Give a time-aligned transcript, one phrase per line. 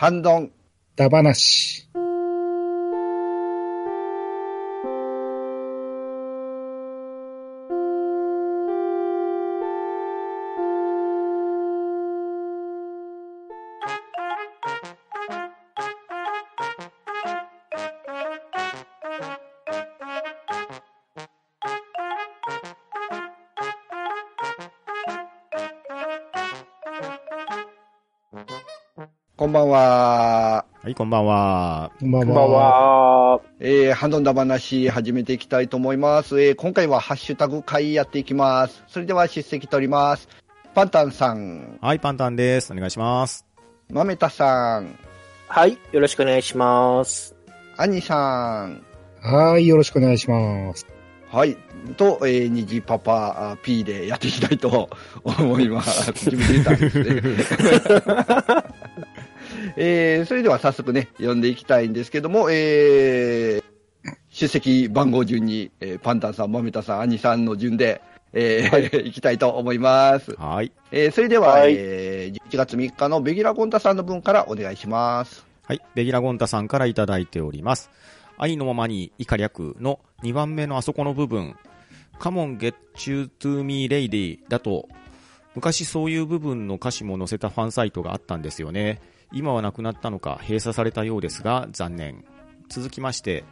[0.00, 0.52] 反論。
[0.94, 1.24] だば。
[1.24, 1.87] なし。
[29.48, 30.64] んばんは。
[30.82, 31.90] はい、こんばんは。
[31.98, 33.36] こんばんこんばんは。
[33.36, 33.40] は。
[33.58, 36.40] えー、ハンドンダ話始めていきたいと思います。
[36.40, 38.84] えー、今回はハッシュタグ会やっていきます。
[38.86, 40.28] それでは出席取ります。
[40.74, 42.72] パンタンさん、はい、パンタンです。
[42.72, 43.46] お願いします。
[43.90, 44.98] マメタさん、
[45.48, 45.78] はい。
[45.92, 47.34] よろしくお願いします。
[47.76, 48.84] アニさん、
[49.22, 50.86] はい、よろしくお願いします。
[51.30, 51.56] はい。
[51.96, 54.88] と、えー、虹パパあ P でやっていきたいと
[55.22, 56.12] 思います。
[56.12, 57.22] 自分で言ったんですね。
[59.76, 68.00] えー、それでは早速ね、読んでいきたいんですけども、えー、出席番号順に、えーパンタンさん、マメタさん、アニさんの順で、
[68.32, 70.34] えーい、 きたいと思います。
[70.36, 70.72] はい。
[70.90, 75.46] えー、それでは、はいえー、11月3日のベギラ・ゴンタさんの分からお願いします。
[75.64, 77.90] はい、ベギラゴンタさんからいただいております。
[78.38, 81.56] 愛のままに以下略の2番目のあそこの部分、
[82.20, 82.74] Come on get
[83.10, 84.88] you to me lady だと、
[85.54, 89.00] 昔そういう部分の歌詞も載せたファンサイトがあったんですよね。
[89.32, 92.24] 今はなくなったのか閉鎖されたようですが、残念。
[92.68, 93.44] 続きまして、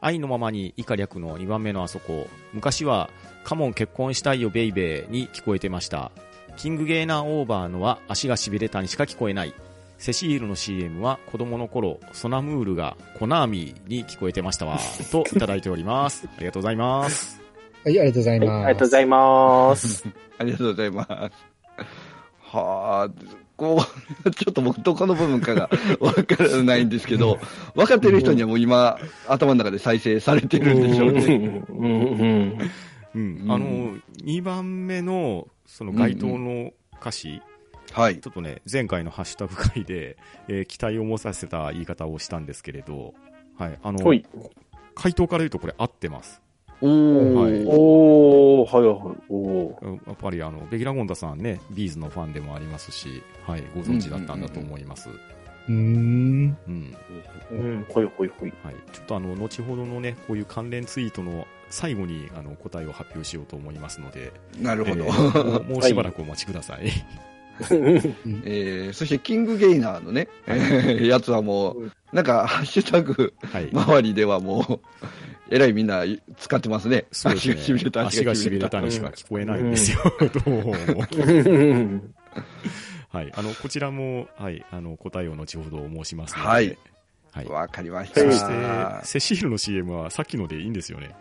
[0.00, 3.10] 愛のままに以下略の2番目のあそこ、昔は、
[3.44, 6.10] カモン結婚したいよベイベーに聞こえてました。
[6.56, 9.54] キングゲーナーオーバーのは足が痺れたにしか聞こえない。
[9.98, 14.78] セシールの CM は子供の頃、ソナムールがコナーミーに聞こえてましたわ。
[15.10, 16.28] といただいております。
[16.36, 17.40] ありがとうございます。
[17.84, 18.40] はい、ありがとうござい。
[18.40, 18.52] ます。
[18.52, 20.04] ありがとうございます。
[20.38, 21.06] ありがとうございます。
[22.40, 23.10] はあ、
[23.56, 23.82] こ
[24.24, 27.38] う、 ちょっと僕どこの部分かが わからないんですけど、
[27.74, 31.64] 分かってる人にはもう今、頭の中で再生されてるんでしょうね。
[31.68, 32.58] うんうんうん。
[33.14, 37.40] うんあの、2番目の、その該当の歌詞、
[37.92, 38.20] はい。
[38.20, 43.14] ちょっとね、前回のハッシュタグ会で、えー期待を持たせた言い方をしたんですけれど、
[43.56, 43.78] はい。
[43.82, 43.98] あの。
[44.94, 46.42] 回答から言うとこれ合ってます。
[46.80, 47.32] おー。
[47.34, 49.16] はいおー、はいはい。
[49.28, 49.94] おー。
[50.06, 55.08] やっぱりあの、ベギラゴンダさんね、ビーズのファンでもありますし、はい、ご存知だったんだと思います。
[55.68, 56.56] うーん。
[56.68, 56.96] うん。
[57.50, 58.52] うん、ほいほいほい。
[58.62, 58.74] はい。
[58.92, 65.04] ちょっとあの、後ほどのね、こういう関連ツイートの最後に、あの、答えを発表しようと思いますので、なるほど。
[65.04, 66.90] えー もうしばらくお待ちください。
[67.58, 73.70] えー、そして、キングゲイナーのね、えーやつはもう、なんか、ハッシュタグはい。
[73.72, 74.80] 周りではもう、
[75.50, 76.04] えらいみんな
[76.38, 77.06] 使ってますね。
[77.12, 77.54] そうですね。
[77.54, 79.98] 足が痺れた、足が痺れたにしか聞こえないんですよ。
[80.44, 80.72] どうも。
[83.10, 83.32] はい。
[83.34, 86.48] あの、こちらも、はい、あの、答えを後ほど申しますので。
[86.48, 86.78] はい。
[87.32, 87.46] はい。
[87.46, 88.32] わかりましそた。
[88.32, 91.14] して、セシールの CM はさっきのでいいんですよね。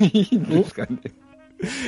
[0.00, 0.98] いいんですかね。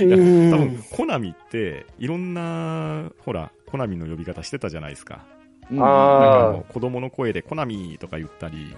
[0.01, 5.27] いや、うん多分、コナミって、いろんな、ほら、コナミの呼び方してたじゃないですか。
[5.71, 8.75] うんあーあの子供の声でコナミとか言ったり、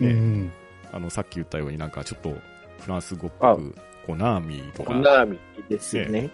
[0.00, 0.52] ねうん。
[0.94, 2.36] あの、さっき言ったようになんかちょっと、
[2.78, 3.74] フランス語っぽく、
[4.06, 4.92] コナミとか。
[4.92, 5.38] コ、ナーミ
[5.68, 6.30] ですよね。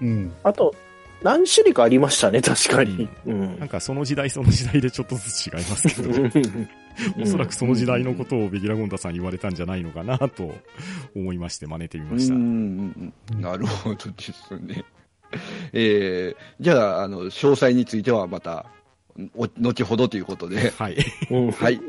[0.00, 0.32] うん。
[0.42, 0.74] あと、
[1.22, 3.08] 何種類かありましたね、確かに。
[3.26, 3.58] うん。
[3.58, 6.30] なんかその時代その時代でちょっとずつ違いますけど、
[7.22, 10.54] おそらくその時代のことをベギラゴンダさんに言われたんじゃないのかなと
[11.14, 12.34] 思いまして真似てみました。
[12.34, 12.40] うん。
[12.40, 13.12] うん。
[13.34, 13.40] うん。
[13.42, 14.82] なるほどですね。
[15.74, 18.64] えー、じゃあ、あの、詳細についてはまた、
[19.34, 20.70] お後ほどということで。
[20.70, 20.96] はい。
[21.30, 21.52] うん。
[21.52, 21.80] はい。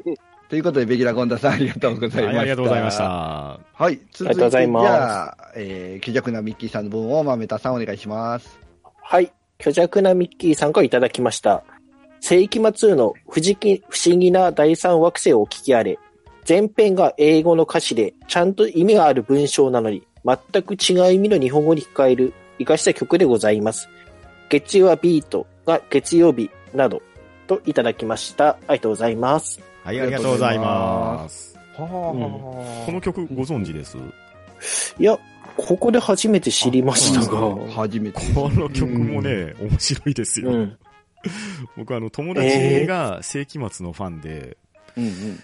[0.52, 2.28] ということで、ベギラゴンダさんありがとうございました。
[2.28, 3.60] はい、ありがとうございました。
[3.74, 4.02] はい。
[4.12, 8.60] 続いて、じゃあ、えー、気弱なミッキーさんの分を、まめたさんお願いします。
[9.02, 9.32] はい。
[9.62, 11.64] 虚弱なミッキーさんからいただきました。
[12.20, 15.98] 世紀末の不思議不思議な第三惑星をお聞きあれ。
[16.46, 23.88] 前編が英語の歌詞で、ちゃんと意味がある文章なのに、全く違う意味の日本語に変える、活かした曲でございます。
[24.50, 27.02] 月曜はビートが月曜日など、
[27.48, 28.50] といただきました。
[28.50, 29.71] ありがとうございます。
[29.84, 31.58] はい、ありがとうございます。
[31.76, 31.88] は
[32.86, 33.98] この曲ご存知です？
[35.00, 35.18] いや、
[35.58, 37.56] ここで初めて知りましたが。
[37.72, 38.20] 初めて。
[38.34, 40.52] この曲もね、面白いですよ。
[40.52, 40.78] うん。
[41.78, 44.58] 僕あの、友達が世紀末のファンで、
[44.96, 45.40] うんうん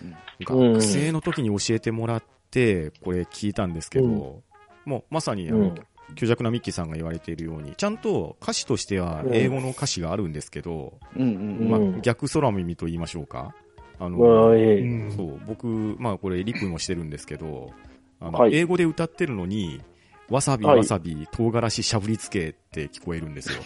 [0.45, 4.44] 学生の時に教えてもらって、これ聞いたんですけど、うん
[4.86, 5.75] もうまさにあのうん、
[6.12, 11.22] 虚弱なミッキーさんが言われているように、ちゃんと歌詞としては英語の歌詞があるんですけど、うん。
[11.22, 13.56] うんうんまあうん、逆空耳と言いましょうか。
[13.99, 14.79] あの、まあええ。
[14.81, 15.67] うんそう、僕、
[15.99, 17.71] まあこれリプもしてるんですけど、
[18.19, 18.55] あの、はい。
[18.55, 19.81] 英語で歌ってるのに、
[20.29, 20.77] わさびはい。
[20.77, 23.59] わさび、唐辛子しゃぶりつけって聞こえるんですよ。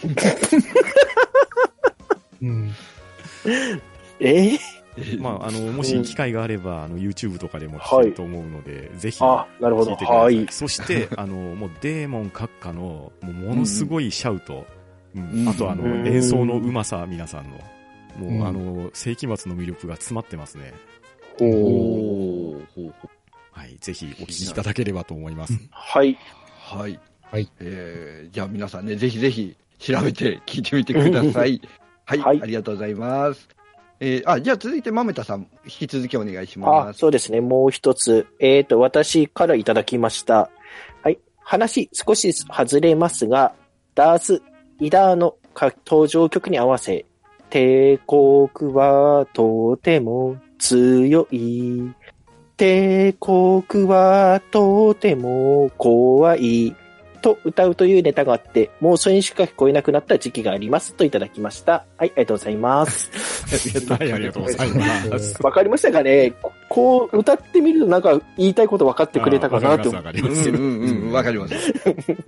[2.42, 2.70] うん。
[4.20, 4.58] え
[5.18, 9.92] まあ、あの、もし機会があれば、あの、YouTube とかでも聞けると思うので、ぜひ、あ、なるほど。
[9.92, 10.20] 聞いてくださ。
[10.20, 10.46] はいい。
[10.50, 14.66] そして、 あの、もうデーモン閣下の、もうものすごいシャウト、
[15.14, 15.40] うん。
[15.40, 15.48] うん。
[15.48, 16.06] あとあの、うん。
[16.06, 17.58] 演奏のうまさ、皆さんの、
[18.16, 20.74] もう、うんあの、世紀末の魅力が詰まってますね。
[21.40, 23.10] おーおーほうほう
[23.52, 25.58] はい、ぜひお聞きいただければと思います。
[25.70, 26.18] はい。
[26.58, 26.98] はい。
[27.30, 27.50] はい。
[27.60, 31.60] えー、じゃあ皆さんね、ぜひぜひ調べて聞いてみてください。
[32.04, 33.48] はい、はいありがとうございます。
[34.00, 36.98] えー、あ、じゃあ続いて豆田さん、引き続きお願いしあま、す。
[36.98, 37.40] そうですね。
[37.40, 38.26] もう一つ。
[38.40, 40.50] えっ、と、私からいただきました。
[41.02, 41.18] はい。
[41.38, 43.54] 話少し外れますが、
[43.94, 44.42] ダース・
[44.80, 45.36] イダーの
[45.86, 47.04] 登場曲に合わせ、
[47.52, 51.92] 帝国はとても強い。
[52.56, 56.74] 帝国はとても怖い。
[57.20, 60.94] と歌うというネタがあって、もうそれにしか聞こえなくなった時期があります。
[60.94, 61.84] といただきました。
[61.98, 63.10] はい、ありがとうございます。
[63.92, 65.42] はい、ありがとうございます。
[65.42, 66.32] わかりましたかね？
[66.40, 70.58] ここう、歌ってみるとなんか言いたいこと分かってくれたかなと思わかりうます、わかります。
[70.58, 71.54] んうんうん、わかります。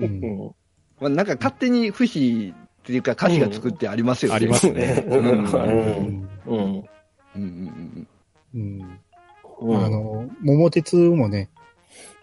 [0.00, 0.54] ううんん
[1.00, 2.52] まあ、なんか勝手に節
[2.84, 4.36] っていうか、歌詞が作ってありますよね。
[4.36, 5.02] ありますね。
[5.08, 5.18] うん。
[5.18, 6.84] うん。
[7.34, 8.08] うん。
[8.54, 9.84] うん。
[9.84, 11.48] あの、桃鉄もね、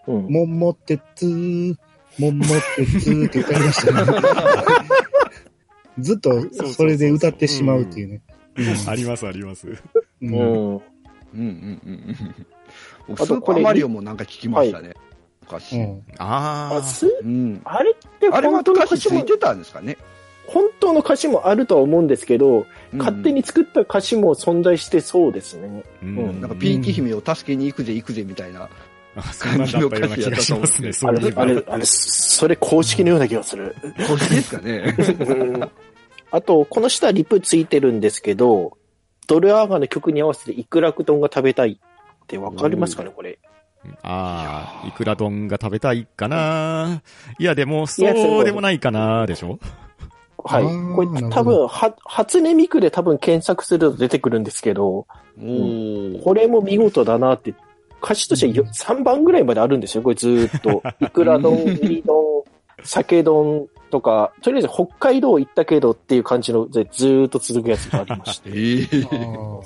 [0.06, 1.76] 桃鉄、
[2.16, 2.44] 桃
[2.76, 4.20] 鉄って歌いましたね。
[5.98, 8.20] ずっとそれで歌ってしまうっていうね。
[8.86, 9.66] ありますあります。
[9.66, 10.28] うん。
[10.30, 10.80] うん
[11.34, 12.16] うんうん
[13.08, 13.16] うん。
[13.16, 14.94] スーパーマリオもなんか聞きましたね。
[15.48, 15.82] 歌詞。
[16.18, 16.82] ああ。
[17.64, 19.98] あれってあれは歌詞ついてたんですかね。
[20.82, 25.82] 本当の歌詞もあるとは思うんですけど、うん勝手に作った歌詞も存在してそうですね。
[26.02, 28.68] あ、ううんなんかピーチ姫を助けに行くぜ行くぜみたいな。
[29.16, 33.74] あそんなんだったような気がしますね、そああれ、あれ、それ公式のような気がする。
[33.80, 34.94] これですかね。
[35.20, 35.70] うん
[36.30, 38.78] あと、この下リプついてるんですけど、
[39.26, 43.38] ドルアーガの曲に合わせてイクラク丼が食べたいってわかりますかね、これ？
[44.02, 47.02] ああ、いくら丼が食べたいかな
[47.38, 49.58] いや、でも、そうでもないかなでしょ？
[50.44, 50.64] はい。
[50.94, 56.22] これ多分、は、初音ミクで多分検索すると出てくるんですけど、おー。
[56.22, 57.54] これも見事だなって、
[58.02, 60.82] 歌詞としてよ3番ぐらいまであるんですよ、これずーっと。
[61.04, 62.42] いくら丼、ウリ丼、
[62.82, 68.50] 酒丼とか、とりあえず北海道行ったけどっていう感じのでずーっと続くやつがありまして。
[68.50, 69.62] えー。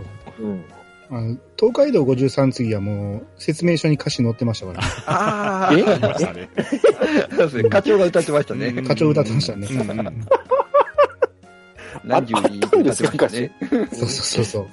[0.40, 0.64] うん
[1.12, 4.86] あの東海道53次はもう説明書に歌詞載ってましたから、え？
[5.06, 6.48] ああ、ありましたね。
[7.30, 7.68] そうですね。
[7.68, 8.66] 課長が歌ってましたね。
[8.68, 9.66] うん課長歌ってましたね
[12.04, 13.52] 何十人歌ってましたね。
[13.92, 14.66] そうそうそう。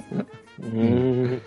[0.62, 1.42] うーん。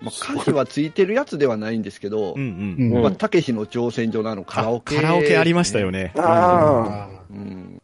[0.00, 3.02] まあ、歌詞はついてるやつではないんですけどう、んうんうん。
[3.02, 5.90] まあ、たけしの挑戦状のあのカラオケ、カラオケありましたよ。
[5.90, 6.12] ね。
[6.16, 7.82] ああうん。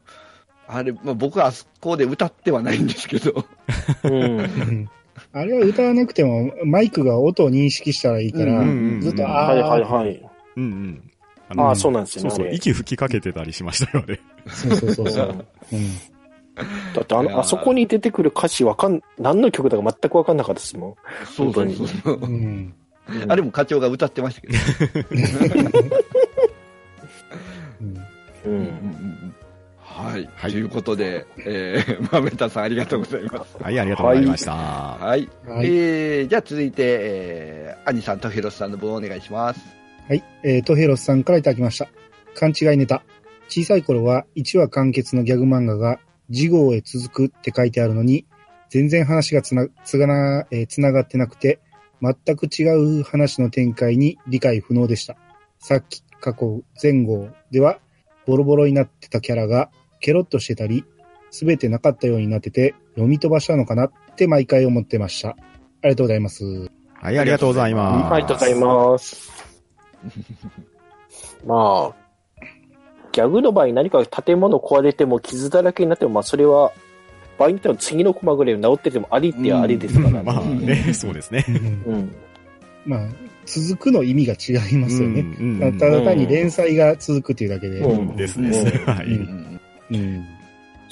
[0.69, 3.47] あれ、まあ、僕はあそこで歌ってはないんですけど、
[4.05, 4.09] あ。
[4.09, 4.89] うん。
[5.33, 10.23] あれは歌わなくても、マイクが音を認識したらいいから、うんずっと、あはいはいあ、はい。
[10.57, 11.11] うんうん。
[11.57, 12.31] ああそうなんですよね。
[12.31, 14.19] そうそう、息吹きかけてたりしましたよね。
[14.49, 15.47] そうそうそうそう。
[15.73, 15.91] うんうん
[16.95, 20.95] だってあの、あそこに出てくる歌詞わかん、何の曲だか全くわかんなかったですもん。
[21.25, 22.21] そうそうそうそう。
[22.21, 22.75] うん
[23.29, 24.55] あれも課長が歌ってましたけど。
[28.47, 29.02] うんうん
[29.93, 30.29] はい。
[30.35, 33.57] はいということで、えー、 豆田さんありがとうございます。
[33.63, 34.53] はい、ありがとうございました。
[34.53, 35.29] はい。
[35.47, 35.67] はい。
[35.67, 39.61] えー、じゃあ続いて、えー、兄さんとひろしさんの分お願いします。
[40.09, 40.25] はい。
[40.43, 41.89] えー、トヘロスさんからいただきました。
[42.35, 43.03] 勘違いネタ。
[43.49, 46.01] 小さい頃は1話完結のギャグ漫画が
[46.33, 48.27] 次号へ続くって書いてあるのに、
[48.71, 51.61] 全然話がつな、つがな、えーつながってなくて、
[52.01, 52.65] 全く違
[53.01, 55.17] う話の展開に理解不能でした。
[55.59, 57.79] さっき過去前後では
[58.27, 59.71] ボロボロになってたキャラが
[60.03, 60.85] ケロッとしてたり、
[61.31, 65.31] すべてなかったようになってて読み飛ばしたのかなって毎回思ってました。
[65.31, 65.35] あ
[65.85, 66.45] りがとうございます。
[66.95, 68.13] はい、ありがとうございます。
[68.13, 69.33] ありがとうございます。
[71.47, 72.47] まあ、
[73.13, 76.73] ギャグの場合何か建物壊れても傷だらけになっても、まあそれは、
[77.39, 80.23] 場合によっては次のコマぐらい治っててもありってはありですからね。
[80.23, 81.45] まあね、そうですね。
[81.87, 82.15] うん。
[82.85, 83.09] まあ、
[83.47, 85.21] 続くの意味が違いますよね。
[85.21, 87.79] うんうんただ単に連載が続くっていうだけで。
[87.79, 88.51] ううんですね。
[88.87, 89.17] はうんうい。
[89.17, 89.61] ん
[89.93, 90.27] うん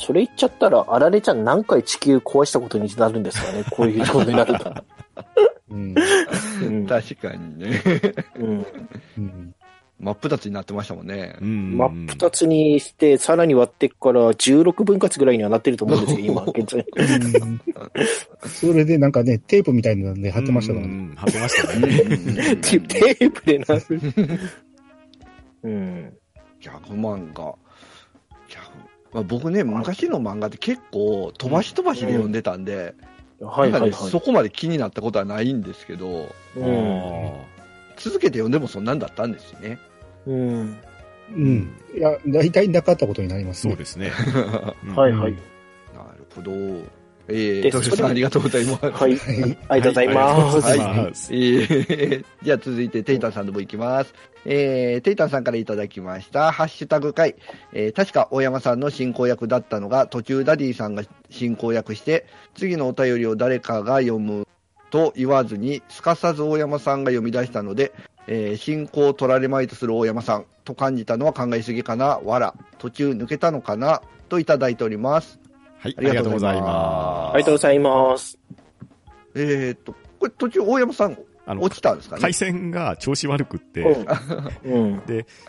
[0.01, 4.75] それ言っちゃったら、あられちゃん何回地球壊したことになるんですかね、 こういうことになると。
[5.71, 5.95] うん
[6.63, 7.83] うん確かにね。
[8.37, 8.67] うん
[9.19, 9.55] うん
[10.01, 11.37] 真っ二つになってましたもんね。
[11.43, 16.81] うん真っ二つにして、さらに割ってから16分割ぐらいにはなってると思うんですけど、今、現在。
[16.81, 17.61] うん
[18.47, 20.93] それでなんかね、テープみたいなので貼ってましたからね。
[20.93, 22.57] うん貼ってましたうんね。
[22.65, 23.85] テープでなる。
[25.63, 26.13] うん。
[26.59, 27.55] ギャグ漫画。
[29.13, 32.95] まあ、僕ね、昔の漫画って結構飛ばし飛ばしで読んでたんで、
[33.41, 33.91] はいはいはい。
[33.91, 37.33] なんかねそこまで気になったことはないんですけど、うん。
[37.97, 39.79] 続けて読んでもそんなんだったんですよね。
[40.27, 40.79] うん。
[41.33, 41.77] うん。
[41.97, 43.73] いや、大体なかったことになりますね。
[43.73, 44.13] そうですね。
[44.85, 45.33] うんはいはい。
[45.33, 45.39] な
[46.17, 46.51] るほど。
[47.31, 48.91] えー、でトシさんありがとうございます。
[48.91, 49.17] はい。
[49.17, 49.59] はい。
[49.69, 50.61] ありがとうございます。
[50.61, 54.15] はいえーじゃあ続いて、テイタンさんの方行きます。
[54.47, 57.37] えー、テイタンさんからいただきました、ハッシュタグ会。
[57.73, 64.47] えー、確か大山さんの進行役だったのが、途中ダディさんが進行役して、次のお便りを誰かが読む
[64.91, 67.93] と言わずに、すかさず大山さんが読み出したので、
[68.27, 75.39] えー進行を取られまいとする大山さんと感じたのは考えすぎかな、わら、途中抜けたのかな、といただいております。
[75.81, 77.35] はい、あありがとうございまます。
[77.35, 78.39] ありがとうございます。
[79.35, 82.23] えーっと、これ途中大山さんあの落ちたんですかね？
[82.23, 83.81] 回線が調子悪くって、
[84.65, 84.83] うん。
[84.85, 85.03] うん。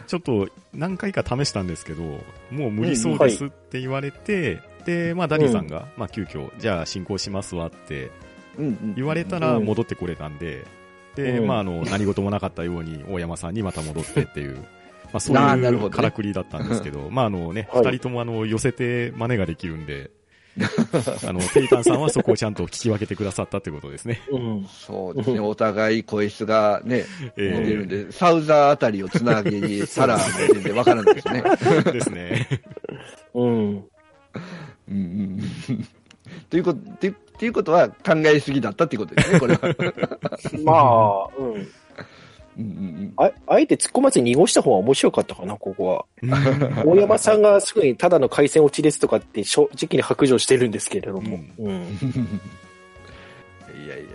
[0.08, 2.04] ちょっと何回か試したんですけど、
[2.50, 8.10] もう無理そうですって言われて、で、まあ、ダディさんが、まあ、急遽、じゃあ進行しますわって
[8.58, 8.96] うんうん。
[8.96, 10.66] 言われたら戻ってこれたんで、
[11.16, 11.48] で、うん。
[11.48, 14.64] まあ、あの、何事もなかったように、大山さんにまた戻ってっていう、ま
[15.16, 17.86] あ、そういうからくりだったんですけど、まあ、あのね、はい。
[17.86, 20.10] 二人ともあの、寄せて真似ができるんで、
[21.28, 24.22] あの、テイタンさんはそこをちゃんと聞き分けてくださったってことですね。
[24.32, 24.68] うん。
[24.70, 27.06] そうですね、お互い声質がね、
[27.38, 31.44] え似てるんで、サウザーあたりをつなげたら全然わからないですね。
[31.46, 32.48] ー ですね。
[33.34, 33.50] うん。
[33.50, 33.86] うん
[34.90, 35.42] うん
[36.50, 39.62] ということ、ってっていうことは考えすぎだったっていうことですね、これは。
[40.64, 41.68] まあ、うん。
[42.62, 46.06] うんうんああえて突っ込まずに濁した方が面白かったかな、ここは。
[46.86, 51.40] 大山さんがすぐにただの回線落ちですとかって正直に白状してるんですけれども。
[51.60, 51.66] うん。
[51.68, 51.82] うん。
[53.86, 54.06] いやいや、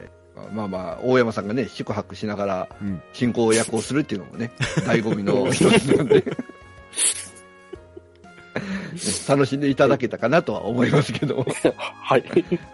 [0.53, 6.25] まあまあ、大山さんがね、宿泊しながらうん進行役をするっていうのもね、醍醐味の一つなんで。
[9.29, 11.45] 楽しんでいただけたかなとは思いますけど。
[11.77, 12.25] はい。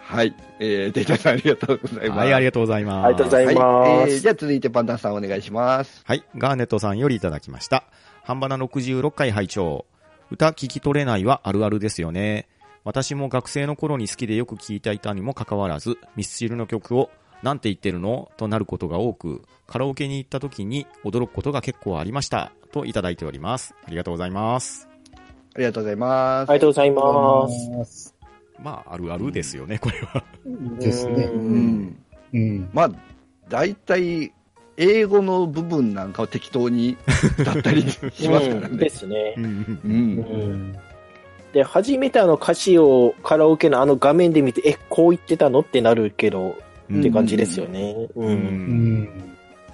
[0.01, 0.33] はい。
[0.59, 2.19] えー、データさんありがとうございます。
[2.19, 3.05] はい、ありがとうございます。
[3.05, 6.01] ありがとうございますはい、えーじゃあ続いてパンダさんお願いします。
[6.05, 7.83] はい、ガーネットさんよりいただきました。
[8.23, 9.85] 半ばな66回拝聴
[10.31, 12.47] 歌聞き取れないはあるあるですよね。
[12.83, 17.09] 私も学生の頃に好きでよく聞いていたにもかかわらず、ミスチルの曲を
[17.43, 22.51] なんて言ってるのとなることが多く、カラオケに行った時に驚くことが結構ありました。
[22.71, 23.75] といただいております。
[23.85, 24.92] ありがとうございます。
[25.55, 26.49] ありがとうございます。
[26.49, 28.07] ありがとうございます。
[28.07, 28.15] す。
[28.59, 30.23] まあ、あるあるですよね、これは。
[30.79, 31.97] ですねううんん。
[32.33, 32.69] うん。
[32.73, 32.91] まあ、
[33.49, 34.31] 大体、
[34.77, 36.97] 英語の部分なんかを適当に
[37.43, 38.89] だったりしますからうんでね。
[38.89, 39.35] すね。
[39.37, 39.87] うんう。
[39.87, 39.93] うん
[40.71, 40.75] ん。
[41.53, 45.59] で、初めてあの歌詞をカラオケのあの画面で見て、え、こう言ってたの？
[45.59, 46.55] ってなるけど、
[46.91, 48.09] って感じですよね。
[48.15, 48.21] う。
[48.21, 49.32] うんうん。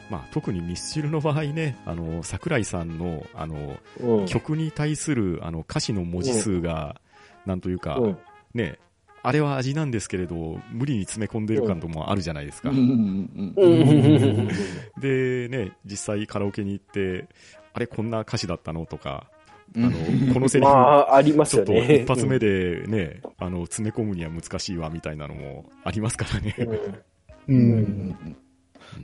[0.10, 4.26] まあ、特にミスチルの場合ね、あの、桜井さんの、あの、うん。
[4.26, 7.00] 曲に対するあの歌詞の文字数が、
[7.46, 8.18] なんというか、うん。
[8.54, 8.80] ね、
[9.22, 12.70] あれは味なんですけれど、無理に詰め込んでる感ともあるじゃないですか。
[12.70, 14.48] うんうんううんん。
[15.00, 17.28] で、ね、実際カラオケに行って、
[17.74, 19.28] あれこんな歌詞だったのとか、
[19.76, 21.74] あうんの、このセリフ、まあ、ありますちょっと。
[21.74, 26.56] 一発目でね、あの、詰め込むには難しいわみたいなのもありますからね。
[27.48, 28.38] うん。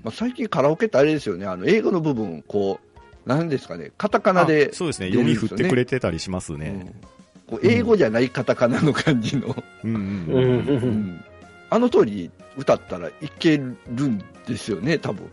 [0.04, 2.80] まあ、最近カラオケってあれですよね、あの英語の部分、こ
[3.26, 6.68] う、なんですかね、カタカナであ、そうですね、読み振ってくれてたりしますね。
[6.70, 7.16] うん
[7.48, 10.68] こう英語じゃないカタカナの感じの、うんうんううんん。
[10.68, 11.26] うん
[11.70, 13.64] あの通り歌ったらいける
[14.08, 15.26] んですよね、多分。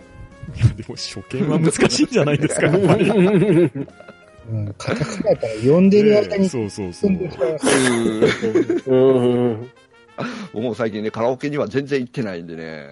[0.56, 3.10] いや、でも初見は難しいんじゃないですか、 やっぱり。
[3.10, 4.74] うん。
[4.76, 7.18] カタカナやったら読んでる間にそうそうそう進ん。
[7.18, 8.90] でしまいます。
[8.90, 9.70] うん。
[10.52, 12.88] 僕 も最近ね、カラオケには全然行ってないんでね、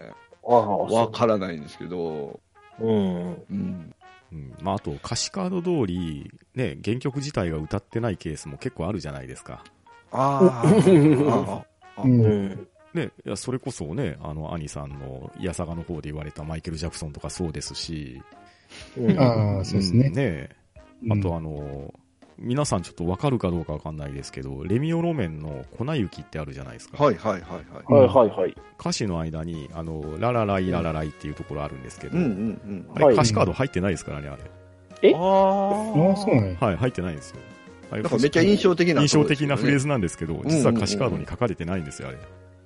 [0.55, 2.41] わからないんですけど、
[2.81, 3.45] うん。
[3.51, 3.95] うん。
[4.33, 9.65] うんまあ、あと歌詞カード通り、ね、原曲自体が歌ってないケースも結構あるじゃないですか。
[10.13, 11.65] あー
[11.97, 12.09] あう。
[12.09, 12.69] うんん。
[12.95, 18.21] ね、いやそれこそね、あの、兄さんの、いやさがの方で言われたマイケル・ジャクソンとかそうですし、
[18.97, 19.19] うん。
[19.19, 20.11] ああ、そうですんね。
[20.11, 20.49] ね
[21.11, 21.93] あとあの、
[22.41, 27.03] 皆さんちょっとわかるかどうかわかんないですけど、レミオロメンの粉雪ってあるじゃないですか。
[27.03, 27.93] はいはいはいはい。
[27.93, 28.57] はいはいはい。
[28.81, 32.87] 歌詞の間に、あの、ララライララライっていうところあるんですけど、うんうんうん。
[32.95, 34.43] あれはい歌詞カード入ってないですからね、あれ。
[35.03, 35.15] え？
[35.15, 36.57] あああ、そうなんや。
[36.59, 37.37] はい、入ってないんですよ。
[37.91, 39.81] なんかめっちゃ印象的な、印象的なフレーズ。
[39.81, 42.19] ズなんですけど、実は歌詞カードに書かれてないんですよ、あれ。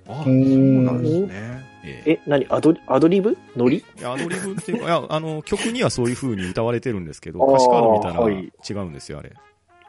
[0.07, 1.65] あそうなんですね。
[1.83, 2.45] えええ、何？
[2.49, 3.37] アドリアドリブ？
[3.57, 3.83] ノリ？
[4.03, 9.33] アドリブっていうか、いや、あの、曲にはそういう風に歌われてるんですけど、歌詞カード見たい違うんですよ、あれ。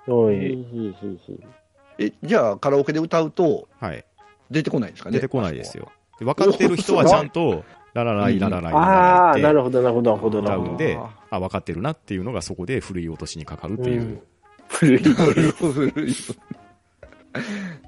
[0.06, 2.06] はい。
[2.06, 4.04] え、じゃあカラオケで歌うとはい。
[4.50, 5.14] 出てこないんですかね？
[5.16, 5.90] 出てこないですよ。
[6.18, 10.72] で分かってる人はちゃんと、ララライララライララああ、ライってなるほど、なるほど、なるほど、なるほど。
[10.72, 14.00] 歌うんであ、あ、分かってるなっていうのがそこで古い落としにかかるっていう。
[14.00, 14.20] うん
[14.68, 14.98] 古い。
[14.98, 16.14] 古 い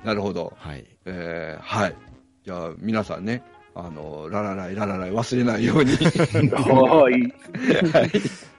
[0.04, 0.52] なるほど。
[0.56, 0.84] はい。
[1.04, 1.94] えー、はい。
[2.44, 3.42] じゃあ、皆さんね、
[3.74, 5.92] あの、ララライ、ララライ忘れないように。
[6.52, 7.14] はい。
[7.92, 8.10] はい。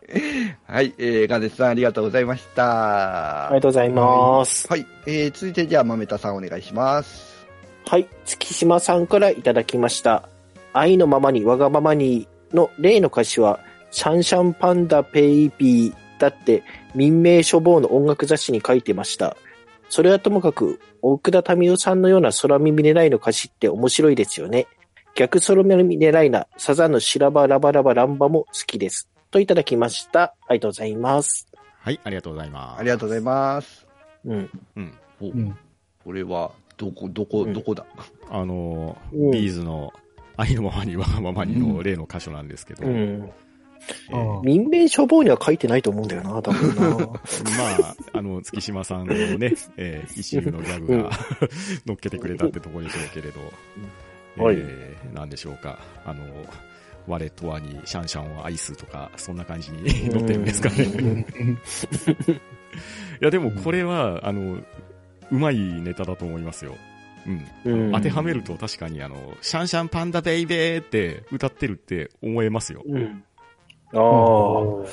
[0.68, 3.48] はい、えー、ガデスさんありがとうございました。
[3.48, 4.68] ありがとうございます。
[4.68, 7.48] はい、えー、続いてじゃあ、豆田さんお願いします。
[7.86, 8.08] はい。
[8.26, 10.28] 月島さんからいただきました。
[10.74, 13.60] 愛のままにわがままにの例の歌詞は、
[13.92, 16.64] シャンシャンパンダペイビーだって
[16.94, 19.36] 民命処方の音楽雑誌に書いてました。
[19.90, 24.68] それはともかく、奥田民生さんのような空耳狙いの歌詞って面白いですよね。
[25.16, 29.10] 逆空耳狙いなサザンのシラバラバラバランバも好きです。
[29.32, 30.36] といただきました。
[30.48, 31.48] ありがとうございます。
[31.80, 32.80] はい、ありがとうございます。
[32.80, 33.88] ありがとうございます。
[34.26, 34.50] うん。
[34.76, 34.98] うん。
[35.22, 35.58] おうん。
[36.04, 37.86] これは、どこ、どこ、うんどこだ、
[38.30, 39.94] あのうんビーズの
[40.38, 42.94] 愛のままにわがままにの例の箇所なんですけど、うん。
[42.94, 43.32] えー
[44.44, 46.98] 民命処方には書いてないと思うんだよな、多分な。
[46.98, 51.12] まあ、あの、月島さんのね、えー、一種のギャグが
[51.88, 53.40] 乗っけてくれたってところでしょうけれど、
[54.38, 56.24] うんはいえー、なんでしょうか、あの、
[57.08, 60.86] 我とはにシャンシャンを愛すとか、そんな感じに乗ってるんですかね。
[63.22, 64.58] いや、でもこれは、あの、
[65.32, 66.76] うまいネタだと思いますよ。
[67.66, 67.74] うん。
[67.74, 72.84] うん当てはめると確かにあの、シャンシャンパンダベイベーって歌ってるって思えますよ。
[72.86, 73.24] うん。
[73.94, 74.00] ああ。
[74.00, 74.86] うん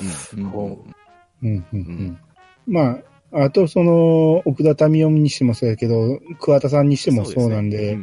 [1.43, 2.19] うんうんうんうん
[2.67, 2.99] ま
[3.31, 7.97] あ、あと、その、奥田民生にしてもそうやけど、桑田さんにしてもそうなんで、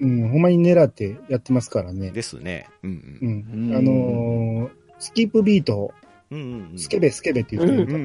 [0.00, 2.10] うんうんうん、ほんまに狙ってやってますからね。
[2.10, 2.68] ですね。
[2.82, 3.70] うんううん。
[3.72, 3.76] ん。
[3.76, 5.94] あのースキップビート、
[6.30, 6.78] うんうんうん。
[6.78, 8.04] スケベスケベって言ってるうんうんう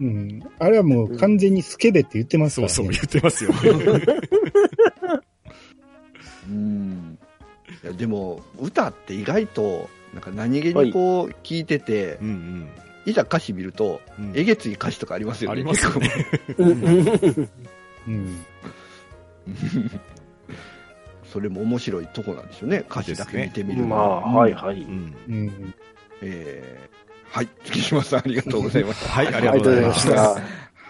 [0.00, 0.08] うん。
[0.08, 0.42] うん。
[0.58, 2.74] あれはもう完全にスケベって言ってますからね。
[2.74, 3.50] そうそう言ってますよ。
[6.48, 7.18] うん
[7.82, 12.68] いやでも、歌って意外と、なんか何気にこう聞いてて、うんうん
[13.06, 14.32] いざ歌詞見ると、うん。
[14.34, 15.52] えげつい歌詞とかありますよね。
[15.52, 16.26] ありますよね。
[16.58, 16.70] うん
[18.08, 18.44] うん。
[21.24, 22.84] それも面白いとこなんですよね。
[22.90, 24.80] 歌詞だけ見てみるとまあ、はいはい。
[24.82, 25.74] うんうん。
[26.22, 26.96] えー
[27.28, 29.08] はい、月島さんありがとうございました。
[29.10, 29.80] はい、あありがとうございま。
[29.80, 30.40] りがとうございますした。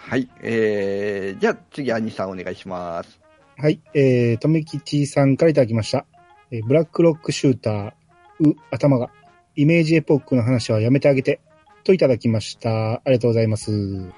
[0.09, 3.19] はい、えー、じゃあ次、兄さんお願いします。
[3.57, 3.81] はい。
[3.93, 6.05] えー、とめきちさんからいただきました。
[6.51, 7.91] えーブラックロックシューター、
[8.39, 9.09] う、頭が、
[9.55, 11.41] イメージエポックの話はやめてあげて、
[11.83, 12.93] といただきました。
[12.93, 13.71] ありがとうございます。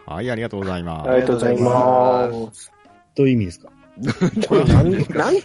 [0.05, 2.71] はい、ありがとうございまありがとうございます。
[3.15, 3.78] どういう意味ですか？
[4.47, 4.97] こ れなん、な
[5.31, 5.35] ん、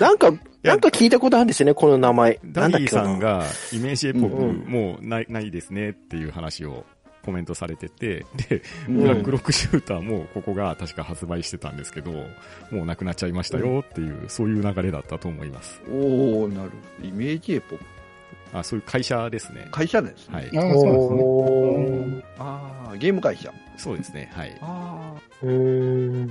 [0.00, 2.34] なんか、なんか聞いたことあるんですよね、この名前。
[2.34, 2.40] す。
[2.44, 6.84] ダディさんがイメージエポックうんもうないないですねっていう話を
[7.24, 15.80] コメントされてて、で、うんブラックロックシューターもここが確か発売してたんですけど、もうなくなっちゃいましたよっていう、そういう流れだったと思います。
[15.90, 16.70] おー、なる。
[17.02, 17.76] イメージエポ、
[18.52, 19.66] あ、そういう会社ですね。
[19.70, 20.34] 会社ですね。
[20.34, 20.44] はい。
[20.44, 21.22] ああ、そうですね。
[21.22, 23.52] おーあー、ゲーム会社。
[23.76, 24.30] そうですね。
[24.32, 24.56] はい。
[24.62, 25.50] あうー
[26.24, 26.30] ん。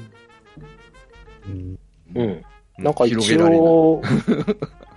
[1.48, 2.44] うんーうん。
[2.84, 4.02] なんか一応、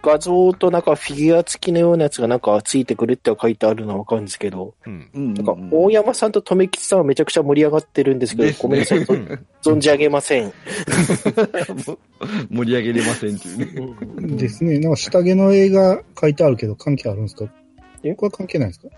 [0.02, 5.11] 画像となんかフィギュア付きのようなやつがなんかついてくるって書いてあるのはわかるんですけど、うん。
[5.12, 5.35] うん。
[5.35, 9.14] なんか大山さんと留吉さんはめちゃくちゃ盛り上がってるんですけど、ねごめんなさい、と
[9.62, 10.52] 存じ上げません。
[12.50, 14.37] 盛り上げれませんっていうね。
[14.37, 14.78] ですね。
[14.78, 17.44] なんか下着の映画書いてあるけど関係あるんですか？
[18.02, 18.14] え？
[18.14, 18.88] これは関係ないですか？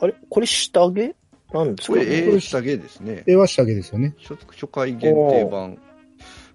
[0.00, 0.14] あれ？
[0.28, 1.14] これ下着？
[1.52, 1.94] なんですか？
[1.94, 3.24] これ、えー、下着ですね。
[3.26, 4.14] 絵は下着ですよね。
[4.22, 5.78] 初初回限定版。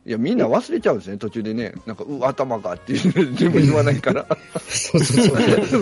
[0.05, 1.73] いや、みんな忘れちゃうんですね、途中でね。
[1.85, 4.25] なんか、う、頭がっていう全部言わないから。
[4.67, 5.25] そうそう
[5.65, 5.77] そ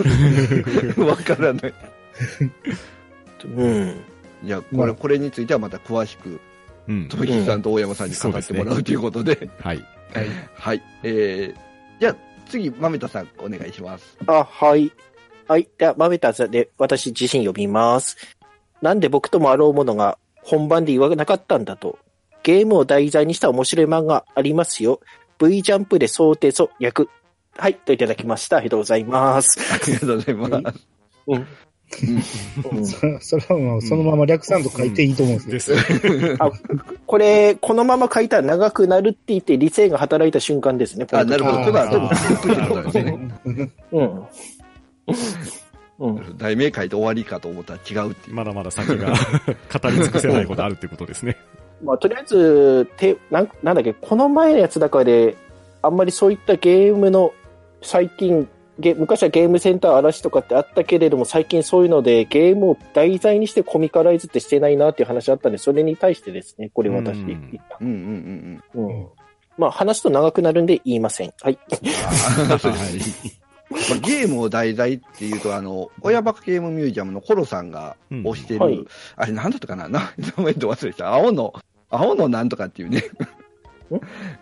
[1.02, 1.06] う。
[1.08, 1.74] わからない。
[3.46, 3.96] うん。
[4.44, 6.40] いや、これ、これについてはまた詳しく、
[6.88, 7.08] うん。
[7.10, 9.50] 富木さんと大山さんに語ってもらうということで。
[9.60, 9.84] はい。
[10.56, 10.84] はい。
[11.04, 12.16] えー、じゃあ、
[12.48, 14.18] 次、豆田さん、お願いします。
[14.28, 14.92] あ、はい。
[15.48, 15.68] はい。
[15.78, 18.18] では、マメタズで私自身呼びます。
[18.82, 21.98] なんで僕ともあろうものが本番で言わなかったんだと。
[22.44, 25.00] ゲームを題材にした面白い漫画ありますよ。
[25.40, 27.10] V ジャンプで想定素役。
[27.58, 27.76] はい。
[27.76, 28.58] といただきました。
[28.58, 29.60] ありがとうございます。
[29.74, 30.88] ありがとうございます。
[31.28, 31.36] うん。
[31.36, 31.48] うん
[33.20, 36.38] それはもうそのまま略さんと書いていいと思うんですです。
[36.40, 36.50] あ
[37.06, 41.06] これ、このまま書いたら長くなるって言って理性が働いた瞬間ですね。
[41.12, 41.58] あ、なるほど。
[41.58, 44.30] あーそれは、でも。
[46.38, 48.36] 題名書いて終わりかと思ったら違うっていう。
[48.36, 49.14] まだまだ先が
[49.82, 51.38] 語り尽くせないことあるってことですね。
[51.84, 55.36] まあ、とりあえず、てなんなんだっけ、この前のやつだからで、
[55.82, 57.34] あんまりそういったゲームの、
[57.82, 58.48] 最近、
[58.80, 67.78] ゲ昔はゲームセンター嵐とかってあったけれども、最近そういうので、ゲームを題材にしてコミカライズってしてないなっていう話あったんで、それに対してですね、これ私うん言った。
[67.80, 68.90] うんうんうんうん。
[68.90, 69.08] うん。
[69.58, 71.34] まあ、話すと長くなるんで言いません。
[71.42, 71.60] はい。
[74.02, 79.88] ゲームを題材っていうと、あの、親バカゲームミュージアムのコロさんが推してる、はいあれなんだったかな？
[79.88, 81.14] な名前と忘れてた？
[81.14, 81.54] 青の
[81.92, 83.04] 青のなんとかっていうね、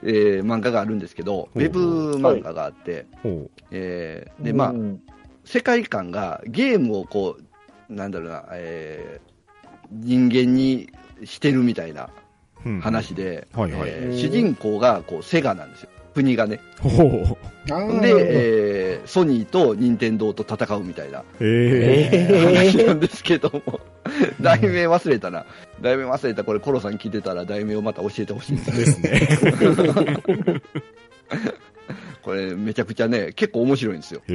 [0.04, 0.42] え？
[0.42, 5.02] ー漫画があるんですけど、ウェブ漫画があって、ほえーで、まあう、ん。
[5.46, 7.38] 世界観がゲームをこ
[7.90, 9.30] う、なんだろうな、えー
[9.92, 10.92] 人間に
[11.24, 12.10] してるみたいな。
[12.82, 13.48] 話で、
[14.14, 15.90] 主人公がこうセガなんですよ。
[16.14, 16.60] 国がね。
[16.80, 18.02] ほう。
[18.02, 23.80] で、えーソニーと任天堂と戦うみたいなええ話なんですけども、
[24.42, 25.46] 題名忘れたな。
[25.82, 26.44] 題名忘れた。
[26.44, 28.78] これコロさん聞いてたら題名をまた教えてほしいんです。
[28.78, 30.62] ですね。
[32.22, 34.22] これめちゃくちゃね、結構面白いんですよ。
[34.28, 34.34] へ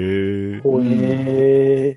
[1.91, 1.97] え。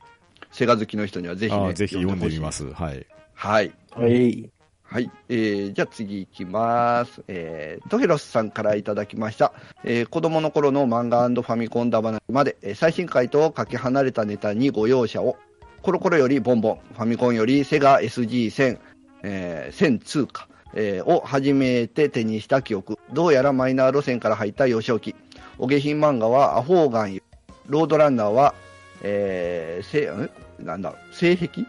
[0.51, 1.73] セガ好きの人にはぜひね。
[1.73, 2.51] ぜひ読んでみま。
[2.51, 2.71] す。
[2.73, 3.05] はい。
[3.33, 3.71] はい。
[3.95, 4.01] ー。
[4.01, 4.49] はい。
[4.89, 5.11] はい。
[5.27, 7.21] えー、じゃあ次行きます。
[7.27, 9.51] えー、トヘロスさんからいただきました。
[9.83, 15.37] えー、子供の頃の漫画ファミコンだ話まで、えー最新回とかけ離れたネタにご容赦を。
[15.81, 18.79] コロコロよりボンボン、ファミコンよりセガ SG1000、
[19.23, 22.97] えー、1002か、えーを初めて手にした記憶。
[23.11, 25.15] どうやらマイナー路線から入った幼少期。
[25.57, 27.19] お下品漫画はアホーガン、
[27.67, 28.55] ロードランナーは、
[29.03, 30.29] えー、せ、ん？
[30.65, 31.65] なんだ、性癖？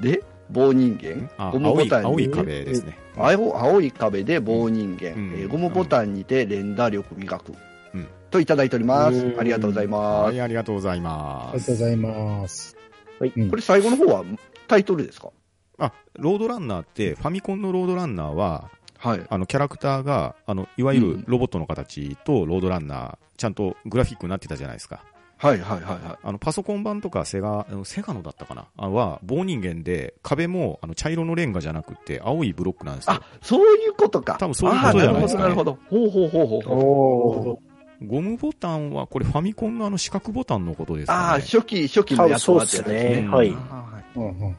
[0.00, 0.24] で？
[0.52, 2.98] 棒人間あ、ゴム青い、ボタンに青い壁ですね。
[3.16, 7.52] 青青い壁で棒人間、うんえーゴムボタンにて連打力磨く、
[7.94, 9.36] うんといただいておりますう。
[9.36, 10.26] んありがとうございます。
[10.28, 11.56] はい、ありがとうございあます。
[11.56, 12.76] りがとうございます。
[13.18, 14.24] はいうんこれ最後の方は
[14.68, 15.30] タイトルですか？
[15.78, 19.22] あ、ロードランナーって、ファミコンのロードランナーは、はい。
[19.28, 25.02] あの、キャラクターが、あの、いわゆるロボットの形とロードランナー、ちゃんとグラフィックになってたじゃないですか。
[25.42, 26.18] はいはいはいはい。
[26.22, 28.66] あの、パソコン版とかセガ、セガのだったかな？
[28.76, 34.36] あは、棒人間で、壁も、あの、茶色のレンガじゃなくて、青いブロックなんですよあ。、そういうことか。
[34.38, 36.08] 多分そういうことじゃないですかねなるほど、なるほど。
[36.10, 38.06] ほうほうほうほうほう。
[38.06, 41.44] ゴムボタンは、これファミコンのあの四角ボタンのことですああ、かね。
[41.44, 43.22] 初期、初期のやつそうはってやつっすね。
[43.26, 43.52] うんはい。
[43.52, 44.56] あうんうんうん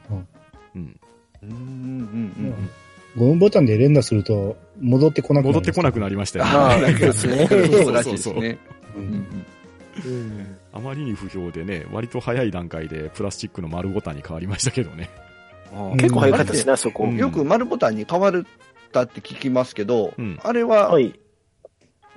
[0.75, 0.99] うん。
[1.43, 2.69] ーうんうんうん
[3.15, 5.53] ゴムボタンで連打すると戻ってこなくなる。
[5.53, 6.51] 戻ってこなくなりましたよね。
[6.51, 7.45] ああ、なんかですね。
[7.47, 8.57] そうらしいですね。
[8.95, 9.27] ううんん
[10.05, 15.09] うんあまりに不評でね、割と早い段階でプラスチックの丸ボタンに変わりましたけどね。
[15.71, 17.05] うんあー結構早かったですね、あそこ。
[17.05, 18.33] うんよく丸ボタンに変わっ
[18.91, 21.19] たって聞きますけど、うんあれははい。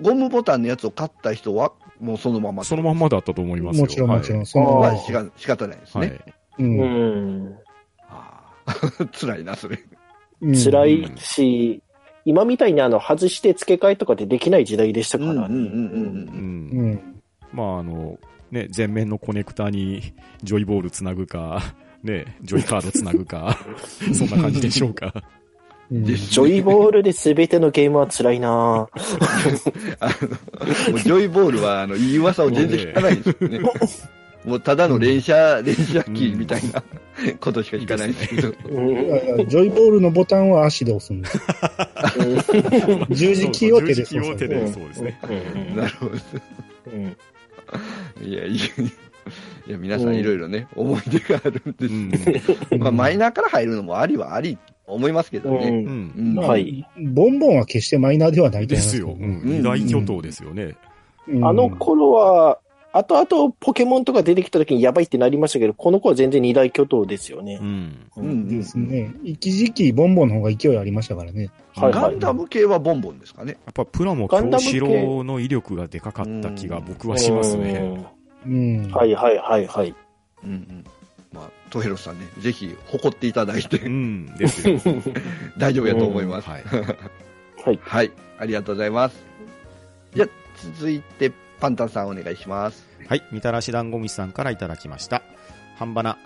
[0.01, 2.65] ゴムボタンのやつを買った人は、もうそのまま。
[2.65, 3.83] そのまんまだったと思いますよ。
[3.85, 4.47] もちろんもちろん。
[4.47, 6.11] そあの、はしか仕方ないですはい。
[6.11, 6.19] ね。
[6.19, 6.35] はい。
[6.59, 6.65] う。
[6.65, 7.57] うん
[9.19, 9.79] 辛いな、それ。
[10.43, 11.83] うん辛いし、
[12.27, 15.41] 今みたいにあの、外して付け替えとかでできない時代でしたからね。
[15.41, 17.23] うんうんうんうんううんん。
[17.53, 18.19] まあ、あの、
[18.57, 21.63] ね、前面のコネクタにジョイボールつなぐか、
[22.03, 23.59] ね、ジョイカードつなぐか、
[24.15, 25.13] そんな感じでしょうか。
[25.91, 28.89] ジョイボールで全てのゲームは辛いなぁ
[30.01, 30.09] あ
[30.91, 33.61] の、ジョイボールは、あの、いい噂を全然聞かないんですよね。
[34.45, 36.83] もうただの連射、連射機みたいな
[37.41, 38.55] ことしか聞かないんですけど。
[38.69, 41.39] うんいやいやジョイボールのボタンは足で押すんです。
[43.11, 45.21] 十字キーを手で十字キーを手で、そうそうですね。
[45.25, 46.13] うんなるほど。
[46.93, 47.17] うん
[48.23, 48.65] いや、いや、
[49.67, 52.53] いや、皆さんいろいろね、思い出があるんです。
[52.73, 52.81] うん。
[52.81, 55.69] まあ、マイナーから入るのもありはあり、思いますけどね。
[55.69, 55.73] う。
[55.73, 56.37] うんん。
[56.37, 56.87] はい。
[56.97, 59.17] ボンボンは決してマイナーではないですよ。
[59.19, 59.43] うん。
[59.45, 60.65] 二大巨頭ですよね。
[60.65, 62.61] うんあの頃は、
[62.99, 67.65] 後々ポケモンとか出てきた時にやばいってなりましたけど、この子は全然二大巨頭ですよねう。
[67.65, 68.11] ん。
[68.17, 69.15] うんですね。
[69.23, 71.51] 一時期ボンボンの方が勢いありましたからね。
[71.75, 73.59] はいガンダム系はボンボンですかね。
[73.67, 78.07] やっぱプラモ京志郎の威力がでかかった気が僕はしますね。
[78.47, 78.85] うん。
[78.85, 79.95] うんはいはいはいはい。
[80.45, 80.85] うんうん。
[81.33, 84.35] まあ、トヘロスさんね、ぜひ誇っていただいてう、ん。
[84.37, 84.79] ですよ。
[85.59, 86.49] 大丈夫やと思います。
[86.49, 86.63] はい。
[87.63, 87.79] はい。
[87.83, 89.23] はい、ありがとうございます。
[90.15, 90.29] じゃあ、
[90.79, 92.86] 続いて、パンタンさんお願いします。
[93.09, 93.23] はい。
[93.31, 95.23] みたらし団子みさんからいただきました。
[95.79, 96.19] 半ばな、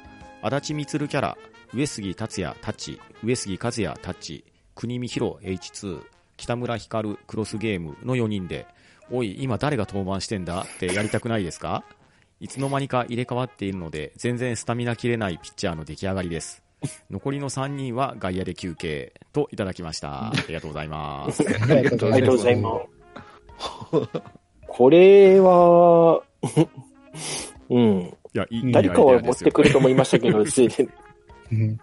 [0.42, 1.36] 足立光キャラ、
[1.74, 6.02] 上杉達也タッチ、上杉和也タッチ、国見弘 H2、
[6.36, 8.66] 北村光クロスゲームの4人で、
[9.10, 10.62] おい、今誰が登板してんだ？
[10.62, 11.84] ってやりたくないですか？
[12.40, 16.62] いつの間にか入れ替わっているので、全然スタミナ切れないピッチャーの出来上がりです。
[17.10, 20.28] 残りの3人は外野で休憩といただきました。
[20.28, 21.42] ありがとうございます。
[21.46, 24.08] ありがとうございます。
[24.66, 26.22] これは、
[27.70, 28.14] うん。
[28.32, 30.88] いや、いい誰かは持ってくると思いましたけど、全然
[31.52, 31.80] うん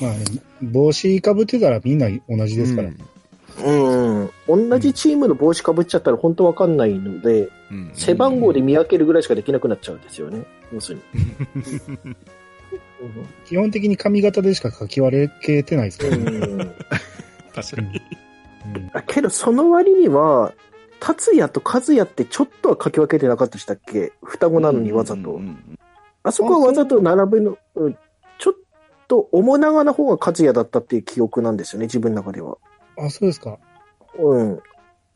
[0.00, 0.24] まあね、
[0.62, 2.90] 帽子かぶってたらみんな同じですから。
[3.64, 4.30] うん。
[4.48, 10.44] 同じチームの帽子かぶっちゃったら本当わかんないので、うん背番号で見分けるぐらいしかできなくなっちゃうんですよね。
[10.72, 11.00] 要する
[12.02, 12.14] に。
[13.46, 16.24] 基本的に髪型でしか書き分けてないですからね。
[16.24, 16.58] うん
[17.54, 17.88] 確かに。
[18.76, 20.52] うんあけど、その割には、
[21.06, 24.14] 達也と和也ってちょっとは書き分けてなかったでしたっけ？
[24.22, 25.32] 双子なのにわざと。
[25.32, 25.78] うんうん
[26.26, 27.98] あそこはわざと並べの、うん
[28.38, 28.54] ちょっ
[29.06, 32.56] と面長な方が和也だったっていう記憶なんですよね、自分の中では。
[32.96, 33.58] あ、そうですか。
[34.18, 34.58] うん。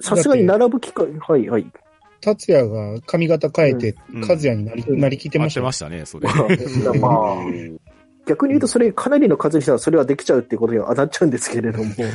[0.01, 1.67] さすがに並ぶ機会、はいはい。
[2.21, 5.65] 達也が髪型変えて、うん和也になり、うんなりきって待ましてたよ。
[5.65, 6.29] ましたね、それ。
[7.01, 7.37] まあ、
[8.29, 11.85] 逆に言うとそれかなりの数にしたらそれはできちゃうっていうことには当たっちゃうんですけれども。
[11.97, 12.09] いや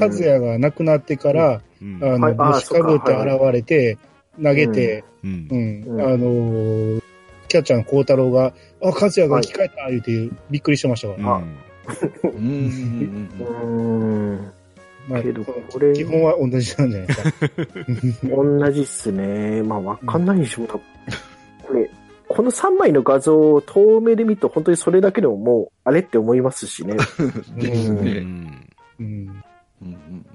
[0.00, 3.98] 和也が亡くなってから、うんあの、はいあー虫かぶって現れて、
[4.40, 7.02] 投げて、うんあのー
[7.48, 8.52] キャッチャーの孝太郎が、
[8.82, 11.32] あ、和也が生き返った言うて、びっくりしてましたから。
[11.36, 11.56] うん
[12.22, 14.52] うんうんうーん。
[15.08, 17.30] まあけど、これ、基本は同じなんじゃないですか。
[18.36, 19.62] 同じっすね。
[19.62, 20.66] まあ、わかんないでしょう。
[20.66, 20.82] 多分
[22.38, 26.94] この3枚の画像を遠目で見ると、本当にそれだけでももう、あれって思いますしね。
[27.58, 28.12] ですね。
[28.12, 28.68] うん
[29.00, 29.44] うん。
[29.82, 30.26] うんうん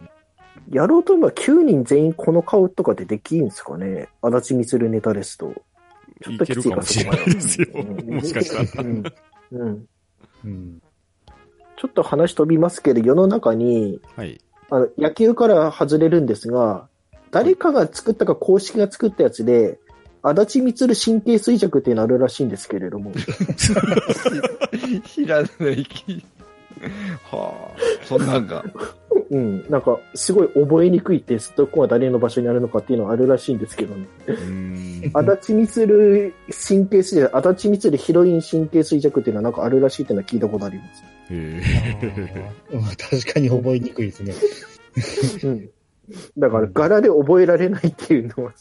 [0.70, 5.54] やろうと思えば9人全員この顔とかでできんすかね足立みつるネタですと。
[6.24, 7.68] ちょっいときついかもしれないですよ。
[7.74, 8.89] うんもしかしたら。
[8.89, 9.04] うん。
[9.52, 9.86] うん。
[10.44, 10.82] うん。
[11.78, 14.42] ちょっと話飛びますけど、世の中に、はい。
[14.70, 16.89] あの、野球から外れるんですが、
[17.32, 19.80] 誰かが作ったか公式が作ったやつで、
[20.24, 23.12] 足立みつる神経衰弱っていうのあるらしいんですけれども。
[25.06, 26.26] 知らないき。
[27.30, 28.64] はあ、そんなんが。
[29.30, 29.66] うん。
[29.70, 34.06] なんか、すごい覚えにくいって、どこが誰の場所にあるのかっていうのはあるらしいんですけどね。
[34.28, 41.04] うん足立みつる神経衰弱、足立みつるヒロイン神経衰弱っていうのはなんかあるらしいっていうのは聞いたことあります。
[41.30, 41.62] へ
[42.72, 44.34] うん確かに覚えにくいですね。
[45.44, 45.70] うん。
[46.38, 48.54] だから、柄で覚えられないっていうのは、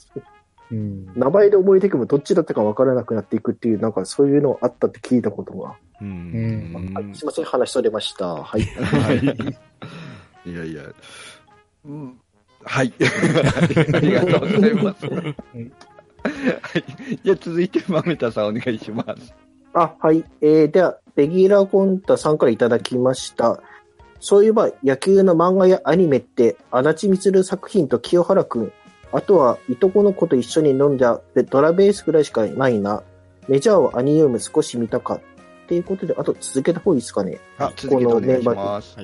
[0.73, 1.13] うん。
[1.15, 5.77] 名前で覚えていくもどっちだったか分からなくなっていくっていう、なんかそういうのあったって聞いたことが。
[6.01, 6.09] ーうう
[6.91, 8.35] んはい、すいません、話それました。
[8.35, 8.63] はい。
[8.81, 10.51] はい。
[10.51, 10.83] いやいや。
[11.85, 12.19] うん、
[12.65, 12.93] はい。
[13.95, 15.07] ありがとうございます。
[15.07, 15.33] はい。
[17.23, 19.35] じゃあ続いて、まめたさんお願いします。
[19.75, 20.25] あ、はい。
[20.41, 23.63] えー、では、ベギラ・ゴンタさんからいただきました。
[24.21, 28.73] そういえば、野球の漫画やアニメって、足立みつる作品と清原くん、
[29.13, 31.21] あとはいとこの子と一緒に飲んだ
[31.51, 33.03] ドラベースぐらいしかないな。
[33.49, 35.21] メジャーはアニウム少し見たか。
[35.65, 37.39] っていうことで、あと続けた方がいいですかね。
[37.59, 38.97] あ、続けてお願いします。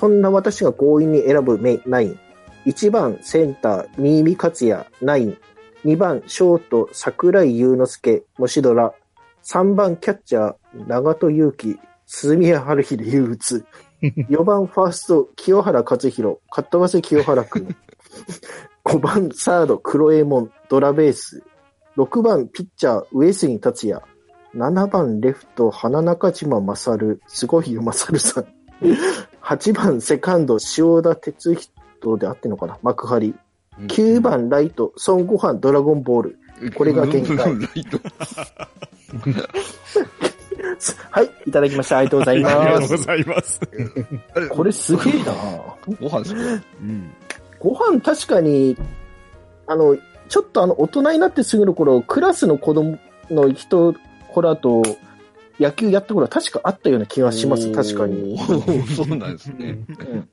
[0.00, 2.18] そんな私が強引に選ぶメナイン。
[2.64, 5.38] 1番センター、新見克也、ナイン。
[5.84, 8.94] 2番ショート、桜井祐之介、もしドラ。
[9.42, 13.66] 3番キャッチャー、長戸祐希、鈴宮春日で憂鬱。
[14.00, 17.76] 4番ファースト、清原和弘、カットバス清原くん。
[18.90, 21.42] 5番サード、黒エモン、ドラベース。
[21.96, 24.02] 6番ピッチャー、上杉達也。
[24.56, 28.46] 7番レフト、花中島勝、すごいよ、勝さん。
[29.42, 32.78] 8番セカンド、塩田哲人であってんのかな？
[32.82, 33.34] 幕張。
[33.86, 36.38] 9番ライト、孫悟飯ドラゴンボール。
[36.74, 37.98] これが限界ライト
[41.10, 41.98] はい、いただきました。
[41.98, 42.88] ありがとうございありがます。
[42.88, 43.60] とうございます。
[44.50, 45.32] これすげえな
[46.00, 46.64] ご飯ですか？
[46.82, 47.12] うん。
[47.60, 48.76] ご飯確かに、
[49.66, 49.96] あの、
[50.28, 52.98] ちょっとあの、大人になってすぐの頃、クラスの子供
[53.30, 53.94] の人、
[54.32, 54.82] 子らと
[55.58, 57.70] 野球やった頃は確かあったような気がします。
[57.72, 58.38] 確かに。
[58.96, 59.78] そうなんですね。
[59.98, 60.28] うん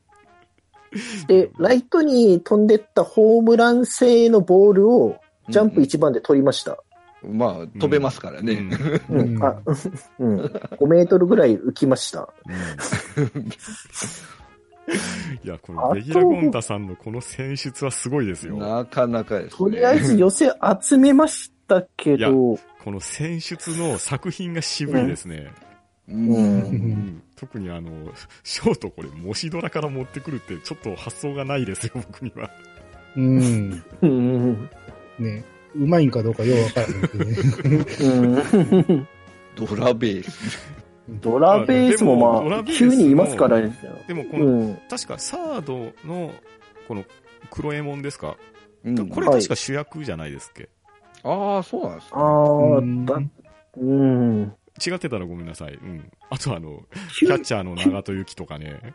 [1.27, 5.17] で、ライトに飛んでったホームラン性のボールを
[5.49, 6.77] ジャンプ一番で取りました。
[7.23, 8.53] まあ、飛べますからね。
[9.09, 9.35] うんうん。
[9.35, 9.61] うんあ、
[10.19, 10.39] うん。
[10.39, 12.29] 5メートルぐらい浮きました。
[14.87, 14.91] う
[15.45, 18.57] んいや、こあとれ、ベギラ・ゴンタさんのこの選出はすごいですよ。
[18.57, 19.57] なかなかですね。
[19.57, 25.51] とりあえず寄せ集めましたけいやど、この選出の作品が渋いですね。
[26.07, 26.13] う。
[26.13, 26.29] うん。
[26.29, 27.91] うんん特にあの、
[28.43, 32.49] ショートこれ、モシドラから持ってくるって、ちょっと発想がないですよ、僕には。
[33.15, 33.83] うん。
[34.01, 34.69] うん。
[35.19, 35.43] ね。
[35.75, 37.85] うまいんかどうかようわからないけどね。
[38.89, 39.07] うん。
[39.55, 40.76] ドラベース。
[41.09, 43.77] ドラベースもまあ、急にいますからね。
[44.07, 44.81] でも、こうの、ん。
[44.89, 46.31] 確かサードの、
[46.87, 47.05] この、
[47.49, 48.37] 黒エモンですか、
[48.83, 50.69] うんこれ確か主役じゃないですっけ、
[51.23, 52.23] ああ、そうなんですあね。
[52.23, 53.21] うんあ、だ、
[53.77, 54.53] うん。
[54.85, 55.73] 違ってたらごめんなさい。
[55.73, 56.11] うん。
[56.29, 56.83] あとあの、
[57.17, 58.93] キャッチャーの長戸幸とかね。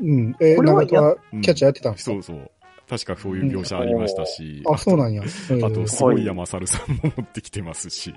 [0.00, 0.36] うん。
[0.40, 2.50] えー、これは長戸はうんキャッチャーやってたんですか、そうそう。
[2.88, 4.62] 確かそういう描写ありましたし。
[4.70, 5.22] あ、そうなんや。
[5.22, 8.12] あと、すごい山猿さんも持ってきてますし。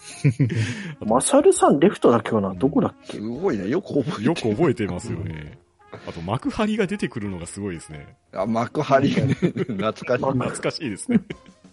[1.04, 3.18] マサルさんレフトだっけかなどこだっけ？
[3.18, 3.68] すごいね。
[3.68, 5.58] よく覚えてよく覚えてますよね。
[6.06, 8.14] あと、幕張が出てくるのがすごいですね。
[8.32, 10.22] あ、幕張がね、 懐かしい。
[10.32, 11.20] 懐かしいですね。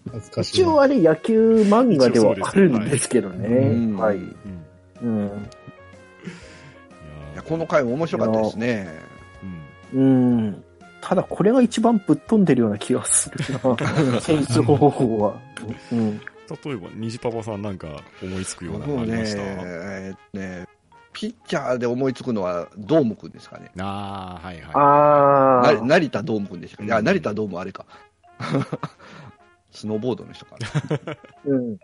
[0.06, 0.68] 懐かしいな。
[0.68, 3.48] 一応あれ野球漫画ではあるんですけどね。
[3.48, 4.18] うんはい。
[4.18, 4.36] うん。
[5.04, 5.26] うん。
[5.26, 5.32] いい
[7.36, 8.88] やこの回も面白かったですね。
[9.94, 10.02] うん。
[10.02, 10.64] うん。
[11.02, 14.20] ただこれが一番ぶっ飛んでるような気がするな。
[14.20, 15.36] 選出方法は。
[15.92, 16.20] うん。
[16.64, 17.88] 例えば、虹パパさんなんか
[18.24, 19.42] 思いつくようなのありました？
[19.42, 20.66] えーね、
[21.14, 23.72] ピッチャーで思いつくのは、ドームくんですかね。
[23.80, 24.72] ああ、はいはい。
[24.74, 26.88] あな成田ドームくんでしたかね。
[26.88, 27.86] いや、うん成田ドームあれか。
[29.72, 31.18] スノーボードの人かな。
[31.46, 31.78] うん。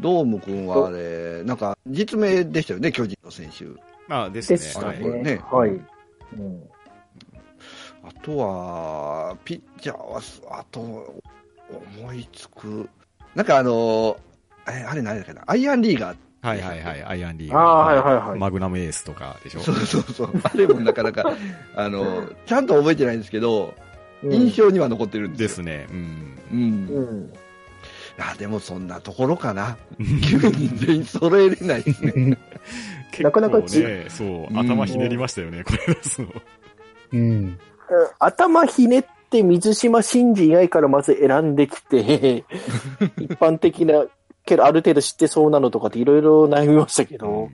[0.00, 3.64] ドームくんはあれ、なんか、実名でしたよね、巨人の選手。
[4.08, 4.58] まあですね。
[4.58, 5.40] でしたはいはいね。
[5.50, 5.70] はい。
[5.70, 5.74] う
[6.42, 6.62] ん
[8.02, 10.80] あとは、ピッチャーはす、あと、
[12.00, 12.88] 思いつく。
[13.34, 14.16] なんかあの、
[14.68, 16.16] えあれ何だっけな、アイアンリーガー。
[16.42, 17.02] はいはいはい。
[17.04, 18.38] アイアンリーああ、はいはいはい。
[18.38, 19.60] マグナムエースとかでしょ？
[19.60, 20.30] そうそうそう。
[20.42, 21.32] あれもなかなか、
[21.76, 23.74] あの、ちゃんと覚えてないんですけど、
[24.22, 25.48] うん印象には残ってるんですよ。
[25.48, 25.86] ですね。
[25.90, 26.38] うん。
[26.52, 26.60] うん。
[26.60, 27.32] いうん。
[28.18, 29.78] や、でもそんなところかな。
[29.98, 32.36] 9人全員揃えれない ですね。
[33.20, 36.28] なかなか結構ね、そう、頭ひねりましたよね、これ出すの。
[37.14, 37.58] うん。
[38.18, 42.44] 頭ひねって水島真司以外からまず選んできて、
[43.18, 44.04] 一般的な、
[44.44, 47.48] けどある程度知ってそうなのとかっていろいろ悩みましたけど、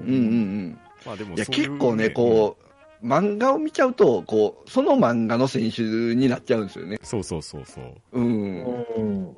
[0.00, 0.78] うんうんうん。
[1.04, 2.56] まあでもいや、そういう結構ね、こ
[3.02, 6.98] う、漫画を見ちゃうと、こう、その漫画の選手になっちゃうんですよね。
[7.02, 7.84] そうそうそうそう。
[8.12, 8.64] うん。
[8.96, 9.36] うん。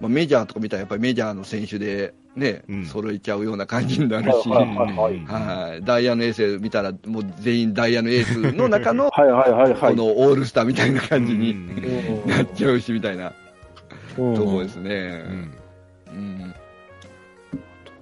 [0.00, 2.86] まあ、メジャーとか見たらやっぱりメジャーの選手でね、うん。
[2.86, 4.48] 揃えちゃうような感じになるし、
[5.84, 9.96] ダイヤのエース見たらもう全員ダイヤのエースの中の はいはいはいはい。
[9.96, 12.22] このオールスターみたいな感じにうん。
[12.24, 12.30] うん。
[12.30, 13.32] なっちゃうしみたいな。
[14.18, 14.34] うん。
[14.34, 15.24] ところですね。
[16.10, 16.14] うん。
[16.14, 16.54] うん。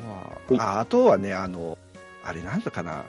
[0.03, 1.79] あとはああとはね、あの、
[2.25, 3.05] あれなんだかな、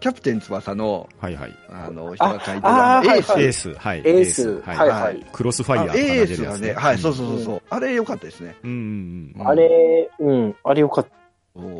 [0.00, 1.54] キャプテン翼のはいはい。
[1.70, 3.98] あの人が書いてるああのエース、はいエース、はい。
[3.98, 4.74] エース、は。
[4.74, 5.26] はいいはい。
[5.32, 8.56] クロスファイヤーエースがね、はい、そうそうそうそう、あれ良かったですね。
[8.62, 9.34] うん。
[9.44, 11.18] あれ、うん、あれよかった。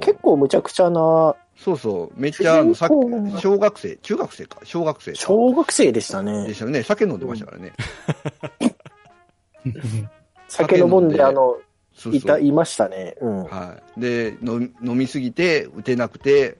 [0.00, 6.54] 結構むちゃくちゃな、そうそう、めっちゃあのさ小学生、中学生か、小学生か小学生でしたでね。
[6.54, 7.72] したよね、酒飲んでましたからね。
[10.48, 11.58] 酒飲んで、あの、
[11.92, 13.16] そういた、そういましたね。
[13.20, 13.44] うん。
[13.44, 14.00] はい。
[14.00, 16.58] で、飲み飲みすぎて、打てなくて、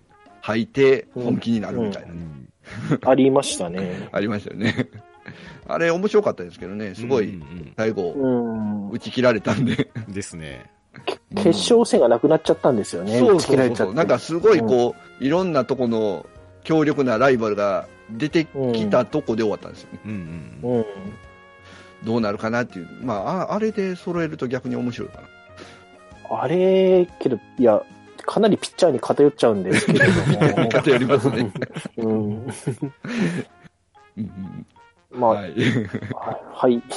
[0.49, 4.09] 吐いて、うん本気になるみたいな、ねうんありましたね。
[4.13, 4.89] ありましたよね。
[5.69, 8.91] あれ、面白かったですけどね、すごい、うん最後、うん。
[8.91, 9.91] 打ち切られたんで。
[9.95, 10.71] う んですね。
[11.35, 13.19] 決勝戦がなくなっちゃったんですよね。
[13.19, 13.79] そう打ち切られちゃって。
[13.79, 13.95] そうそう。
[13.95, 16.27] なんかすごいこう、いろんなとこの
[16.65, 20.01] 強力なライバルが出てきたとこで終わったんですよね。
[20.07, 20.77] うんうん。
[20.77, 20.85] うん。
[22.05, 22.89] どうなるかなっていう。
[23.03, 25.21] まあ、ああれで揃えると逆に面白いか
[26.31, 26.41] な。
[26.41, 27.83] あれ、けど、いや、
[28.29, 30.19] かなりピッチャーに偏っちゃうんですけれども。
[30.69, 31.51] 偏りますね。
[31.97, 32.07] うん。
[32.07, 32.47] うん
[34.19, 34.67] うん
[35.11, 35.55] まあ、はい。
[36.53, 36.83] はい。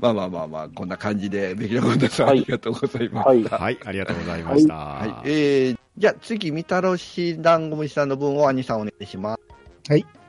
[0.00, 3.28] まあまあまあまあ、こんな感じで、べきなことさん、はいありがとうございます。
[3.28, 3.44] はい。
[3.44, 4.74] はい、ありがとうございました。
[4.74, 5.30] はい。
[5.30, 9.42] えー、じゃあ次、みたらし団子虫さんの分を兄さんお願いします。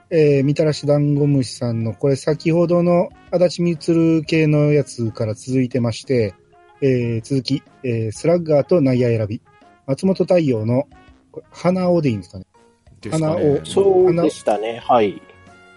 [0.10, 6.36] えー、みたらし団子虫さんの、これ先ほどの足立みつる系のやつから続いてまして、
[6.82, 9.42] えー、続き、えー、スラッガーと内野選び。
[9.86, 10.88] 松本太陽の、
[11.32, 12.46] これ花尾でいいんですかね。
[13.02, 14.82] ですかね花をそうでしたね。
[14.86, 15.22] はい。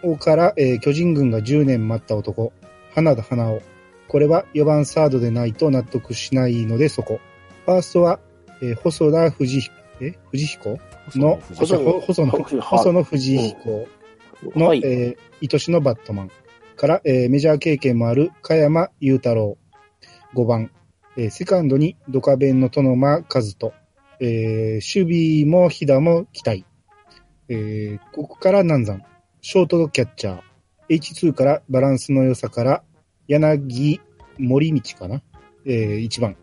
[0.03, 2.53] 王から、えー巨人軍が10年待った男、
[2.95, 3.63] 花田花尾。
[4.09, 7.21] これは4番サードでないと納得しないのでそこ。
[7.67, 8.19] ファーストは、
[8.63, 10.19] えー細田藤彦、え？
[10.31, 10.79] 藤彦？
[11.15, 12.27] の、細野細
[12.61, 13.89] 細野、藤彦
[14.57, 14.83] の、はい。
[14.85, 16.31] えー愛しのバットマン。
[16.77, 19.57] から、えーメジャー経験もある加山雄太郎。
[20.35, 20.71] 5番、
[21.21, 23.75] えーセカンドにドカベンの殿間和人。
[24.21, 26.65] えー守備も飛騨も期待。
[27.51, 29.03] えーここから南山。
[29.43, 30.41] ショートキャッチャー。
[30.89, 32.83] H2 からバランスの良さから、
[33.29, 34.01] 柳
[34.39, 35.23] 森道かな。
[35.67, 36.37] えー1番。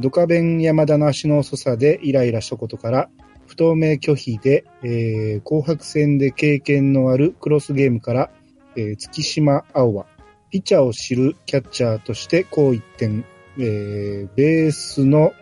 [0.00, 3.08] ドカベン山田の足の遅さでイライラしたことから、
[3.46, 8.30] 不透明拒否で、えー紅白戦で経験のあるクロスゲームから、
[8.74, 10.06] えー月島青は、
[10.50, 13.24] ピッチャーを知るキャッチャーとしてこう一点、
[13.58, 15.32] えーベースの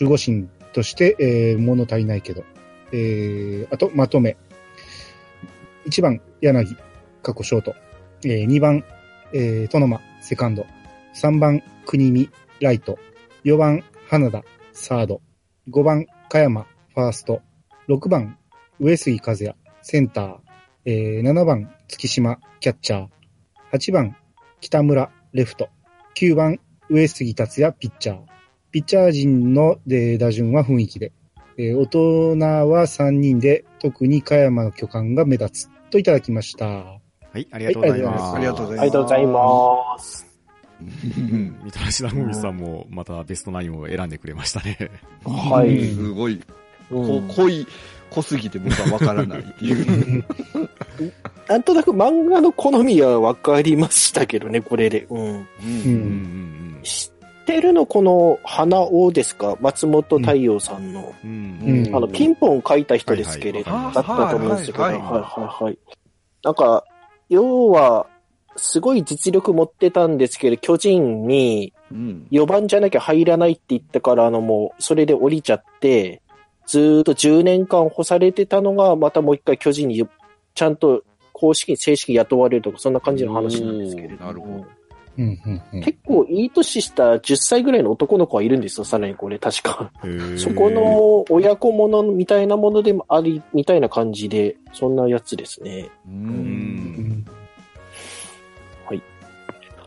[0.00, 2.44] 守護神として、えー物足りないけど、
[2.92, 4.36] えーあと、まとめ。
[5.86, 6.76] 1番、柳、
[7.22, 7.74] 過去ショート。
[8.24, 8.84] えー2番、
[9.32, 10.66] えー、トノマ、セカンド。
[11.14, 12.98] 3番、国見、ライト。
[13.44, 15.20] 4番、花田、サード。
[15.70, 17.40] 5番、加山、ファースト。
[17.88, 18.38] 6番、
[18.80, 20.36] 上杉和也、センター。
[20.84, 23.08] えー7番、月島、キャッチャー。
[23.72, 24.16] 8番、
[24.60, 25.68] 北村、レフト。
[26.14, 26.60] 9番、
[26.92, 28.18] 上杉達也、ピッチャー。
[28.70, 31.12] ピッチャー陣の、えー打順は雰囲気で。
[31.56, 32.38] えー大人
[32.68, 35.70] は3人で、特に加山の巨漢が目立つ。
[35.90, 36.66] といただきました。
[36.66, 37.00] は
[37.34, 38.36] い、ありがとうございます。
[38.36, 40.26] ありがとうございますありがとうございます。
[40.82, 41.56] うん。
[41.64, 44.76] みたらし団子さんもまたベストナインを選んでくれましたね。
[45.24, 45.86] はい。
[45.86, 46.42] すごい、
[46.92, 47.66] うんこ濃い、
[48.10, 50.24] 濃すぎて僕はわからないっていう。
[51.48, 55.06] なんとなく漫画の好みは分かりましたけどね、これで。
[55.10, 55.18] うん。
[55.18, 55.46] ううんうんん
[56.76, 57.12] うんし
[57.42, 59.56] ってるのこの花尾ですか？
[59.60, 61.12] 松本太陽さんの。
[61.24, 61.84] うん。
[61.86, 65.78] うんあの、ピンポン書いた人ですけれど、だったと思うんですけど、ははいいはいはいはい。
[66.44, 66.84] なんか、
[67.28, 68.06] 要は、
[68.56, 72.26] すごい実力持ってたんですけど、巨人にうん。
[72.30, 76.22] 4番じゃなきゃ入らないって言ってから、あのもう、それで降りちゃって、
[76.66, 80.06] ずーっと10年間干されてたのが、またもう一回巨人に
[80.54, 81.02] ちゃんと
[81.32, 84.66] 公式に正式に雇われるとか、そんな感じの話なんですけれどなるほど
[85.18, 89.92] うんうんうん結構いい年した10歳ぐらいの男の子はいるんですよ、さらにこれ、確か。
[90.38, 95.90] そこの親子ものみたいなものでもあり、みたいな感じで、そんなやつですね。
[96.06, 96.10] う。
[96.10, 97.24] うんん。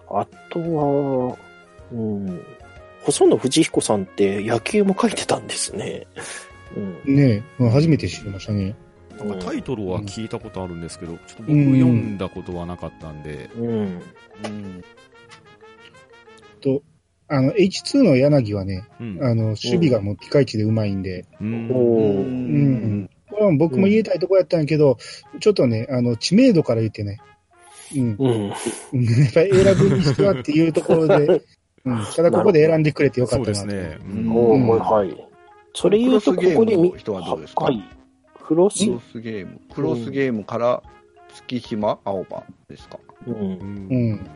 [0.10, 1.38] あとは、
[1.92, 2.42] うん。
[3.04, 6.08] 細野藤彦さんって野球も書いてたんですね。
[6.76, 7.16] うん。
[7.16, 8.76] ねえ、初めて知りましたね。
[9.18, 13.70] なんかタイトルは聞いたことあるんですけど、ちょっと僕うん読んだことはなかったんで、うん。
[13.70, 14.84] うん。
[16.62, 16.82] と、
[17.28, 19.20] あの、H2 の柳はね、うん。
[19.24, 23.10] あの、守備がもうピカイチでうまいんで、うんおうーうん。
[23.30, 24.98] これは僕も言いたいとこやったんやけど、
[25.40, 27.20] ちょっとね、あの、知名度から言ってね、
[27.96, 28.16] うん。
[28.20, 28.48] うん。
[28.50, 31.42] やっぱり選ぶにしてはっていうところで、
[31.86, 32.06] うん。
[32.16, 33.60] ただここで選んでくれてよかったなと。
[33.62, 33.98] そうですね。
[34.80, 35.25] はい。
[35.76, 37.66] それ言うと、ここで見クロスゲームの人はどうですか？
[37.66, 37.84] はい。
[38.44, 38.86] クロス？
[38.86, 39.62] クロスゲーム。
[39.74, 40.82] クロスゲームから
[41.34, 42.98] 月島青葉ですか？
[43.28, 43.36] うん。
[43.36, 43.38] う
[44.14, 44.30] ん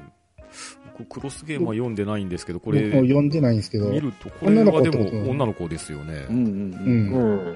[0.97, 6.33] 僕クロスゲームは読んでないんですけど、これ、読んでないんですけど、見ると、これは女の子でも女の子ですよねう。
[6.33, 7.09] んうんううん。
[7.11, 7.13] ん。
[7.13, 7.55] う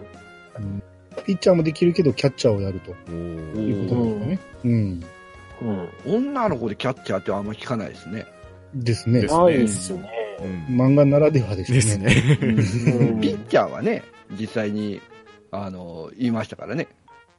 [0.62, 0.84] ん。
[1.26, 4.62] ピッチャーもできるけど、キャッチャーをやるとおいうことーなんですかね。
[4.64, 5.04] うん。
[6.08, 6.24] うん。
[6.24, 8.26] 女の子でキャッチャーってあんま聞かないですね。
[8.74, 9.28] ですねで
[9.68, 10.10] すね。
[10.40, 12.06] うん漫画ならではでしょうですね。
[12.08, 12.38] ね。
[12.42, 12.46] う
[13.18, 14.04] んピッチャーはね、
[14.40, 15.02] 実際に、
[15.52, 16.88] あの、言いましたからね。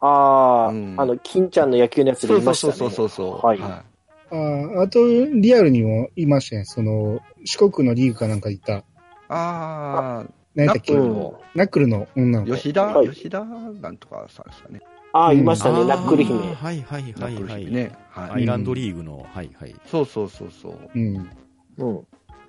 [0.01, 2.73] ああ、うんあの、金ちゃんの野球のやつでそう言いましたね。
[2.75, 3.47] そうそうそうそう。
[3.47, 3.61] はい。
[3.61, 3.85] あ
[4.31, 6.65] ああと、リアルにもいましたね。
[6.65, 8.85] その、四国のリーグかなんか行った、
[9.29, 10.25] あ
[10.55, 10.95] 何やっけ？
[10.95, 12.55] ナックルのナックルの女のあ、子。
[12.57, 13.45] 吉田、はい吉田？
[13.45, 14.81] なんとかさんですかね。
[15.13, 16.39] ああ、うんいましたね、ナックル姫。
[16.39, 17.65] はいはいはいナックルはい。
[17.65, 17.93] 姫ね。
[18.11, 18.31] はい。
[18.33, 19.75] アイランドリーグの、はいはい。
[19.87, 20.91] そうそうそうそう。
[20.95, 21.31] うん。
[21.79, 22.07] うん。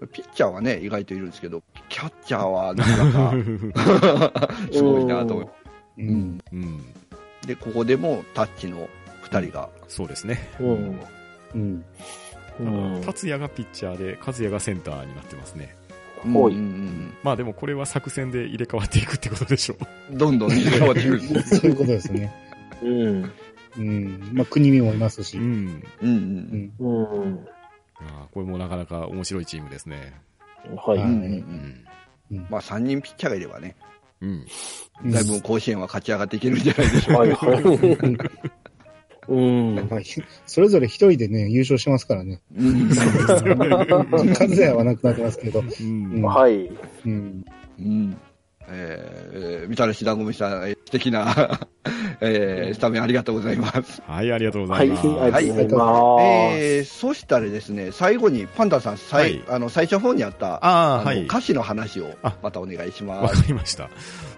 [0.07, 5.49] ピッチャーはね、意外といるんですけど、キャッチャーはなかなか すごいなと思う。
[5.97, 6.41] ううんん。
[6.51, 6.79] うん。
[7.45, 8.89] で、ここでもタッチの
[9.21, 9.69] 二人が。
[9.87, 10.49] そうですね。
[10.59, 10.99] うん。
[11.53, 11.85] うん。
[12.59, 12.63] う
[12.99, 13.01] ん。
[13.05, 15.75] 達也がピッチャーで、和也がセンターになってますね。
[16.33, 16.55] ほい
[17.23, 19.77] まあでもこれは作戦で入れ替わっていくってことでしょう。
[20.11, 21.57] うんどんどん変わってくるんです。
[21.57, 22.33] そういうことですね。
[22.81, 23.31] うん。
[23.77, 24.29] うん。
[24.33, 25.37] まあ、国見もいますし。
[25.37, 25.41] う。
[25.41, 27.21] うんうんうんん。
[27.23, 27.47] うん。
[27.99, 30.13] あーこれもなかなか面白いチームですね。
[30.75, 30.99] はい。
[30.99, 31.85] はいうん
[32.31, 33.75] うんまあ、3人ピッチャーがいればね、
[34.21, 34.45] うん。
[35.03, 37.31] うんだいぶ甲子園は勝ち上がっていけるんじゃないでしょうはい。
[37.31, 37.63] はい。
[39.27, 39.75] うん。
[39.89, 40.05] はい。
[40.45, 42.37] それぞれ一人でね、優勝しますからね。
[42.37, 42.41] か。
[42.57, 42.89] うん
[44.33, 45.61] 和也はなくなってますけど。
[45.81, 46.21] うん。
[46.21, 46.69] はい。
[47.05, 47.45] うん。
[47.79, 48.17] うん。
[48.69, 51.59] えー、みたらし団子みさん、 えー素敵な、
[52.21, 54.01] えー、スタメンありがとうございます。
[54.05, 54.89] はい、ありがとうござはいい。
[54.91, 55.07] ます。
[55.07, 56.55] ありがとうございます。
[56.57, 61.23] えー、そしたらですね、最後にパンダさん、さいはいあの最初の方にあった、ああ、のはい。
[61.23, 63.41] 歌詞の話をあまたお願いしわます。
[63.41, 63.89] かりました。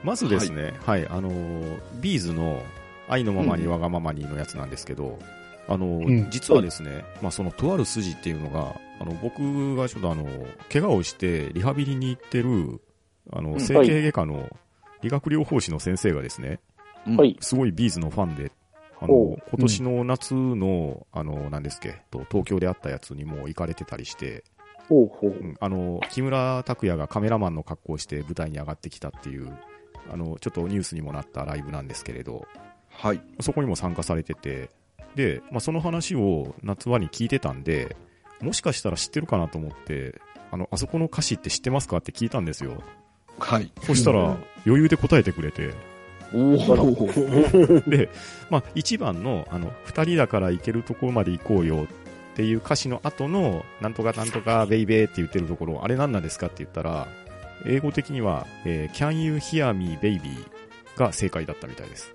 [0.03, 1.63] まずですね、はい、あのー、
[1.99, 2.63] B'z の
[3.09, 5.19] 愛のままにわがままにのやつなんですけど、
[5.67, 10.25] あのー、うん実はですね、まあそのとある筋っていうのが、あの、僕がちょっとあの、
[10.71, 12.79] 怪我をしてリハビリに行ってる、
[13.31, 14.49] あの、うん整形外科の
[15.01, 16.59] 理学療法士の先生がですね、
[17.05, 17.37] うんはい。
[17.39, 18.51] すごい B'z のファンで、
[18.99, 24.43] あの今年の夏の、あの、なんですっけ、と東京であったやつにも行かれてたりして、
[24.89, 25.33] ほうほうう。
[25.33, 29.55] んあの、木村拓哉がカメラマンの格好をして舞台に上がってきたっていう、
[30.11, 32.45] あの、ちょっとニュースにもなったライブなんですけれど、
[32.89, 33.21] はい。
[33.41, 34.69] そこにも参加されてて、
[35.15, 37.95] で、まあ、その話を夏場に聞いてたんで、
[38.41, 40.19] もしかしたら知ってるかなと思って、
[40.51, 42.81] あの、あそこの歌詞って知ってますかって聞いたんですよ。
[43.39, 43.71] はい。
[43.83, 45.73] そしたら、うん余裕で答えてくれて、
[46.33, 47.89] おなるほーど。
[47.89, 48.09] で、
[48.49, 51.87] まあ、一番の、あの、二人だから行けるところまで行こうよっ
[52.35, 57.07] ていう歌詞の後の、なんとかなんとかベイベーって言ってるところ、あれ何なんですかって言ったら、
[57.65, 60.19] 英語的には、えー Can you hear me baby?
[60.97, 62.13] が正解だったみたいです。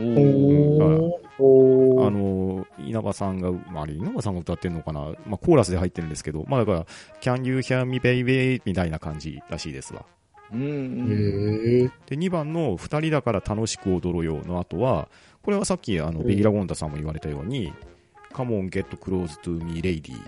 [0.00, 1.20] おお。
[1.38, 2.10] あおー。
[2.10, 5.00] の、稲葉さんが、まあ、あれ稲葉さんが歌ってんのかな？
[5.28, 6.86] まあ、コーラスで入ってるんですけど、まあ、だから、
[7.20, 8.60] Can you hear me baby?
[8.64, 10.04] みたいな感じらしいですわ。
[10.52, 11.86] うん。
[12.06, 15.08] で、2番の二人だから楽しく踊ろうよの後は、
[15.42, 17.72] これはさっきあの、うんベギラ・ゴンタさんも言われたように、
[18.32, 20.20] Come on, get close to me, lady っ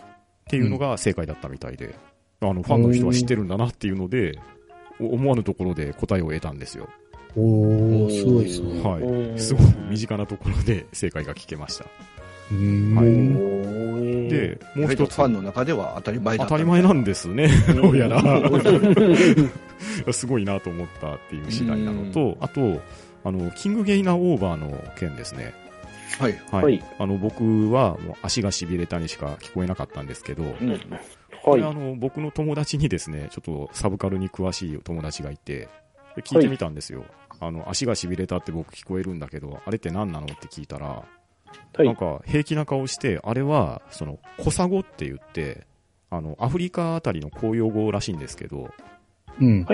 [0.49, 1.95] ていうのが正解だったみたいで、
[2.41, 4.39] あの、ファンの人は知ってるんだなっていうので、
[5.01, 6.89] お思わぬところで答えを得たんですよ。
[7.37, 8.83] おー、すごいですね。
[8.83, 9.39] はうんい。
[9.41, 11.87] すごい身近なところで正解が聞けました。
[12.51, 12.97] うーん。
[12.97, 13.55] はい
[14.29, 15.27] で、で、もう一つファ。
[15.27, 16.51] ンの中では当たり前だった。
[16.51, 17.49] 当たり前なんですね。
[17.75, 18.19] どうやら。
[20.07, 22.81] う すごいなと思ったっていう次第なのと、あと、
[23.25, 25.53] あの、キングゲイナーオーバーの件ですね。
[26.19, 26.39] はい。
[26.51, 26.65] はい。
[26.65, 30.81] はいあの、僕はもう足が痺れたにしか聞こえなかったんですけど、うん。
[31.43, 31.75] これあはい。
[31.77, 35.69] の、僕の友達にですね、ちょっとサブカルに詳しい友達がいて、
[36.17, 37.05] で聞いてみたんですよ。
[37.41, 41.03] あの、足が痺れたって僕聞こえるんだけど、あれって何なのって聞いたら、
[41.77, 41.87] はい。
[41.87, 45.67] なんか平気な顔して、あれは、その、コサ語って言って、
[46.11, 48.71] あの、アフリカあたりの公用語らしいんですけど、
[49.41, 49.67] うん。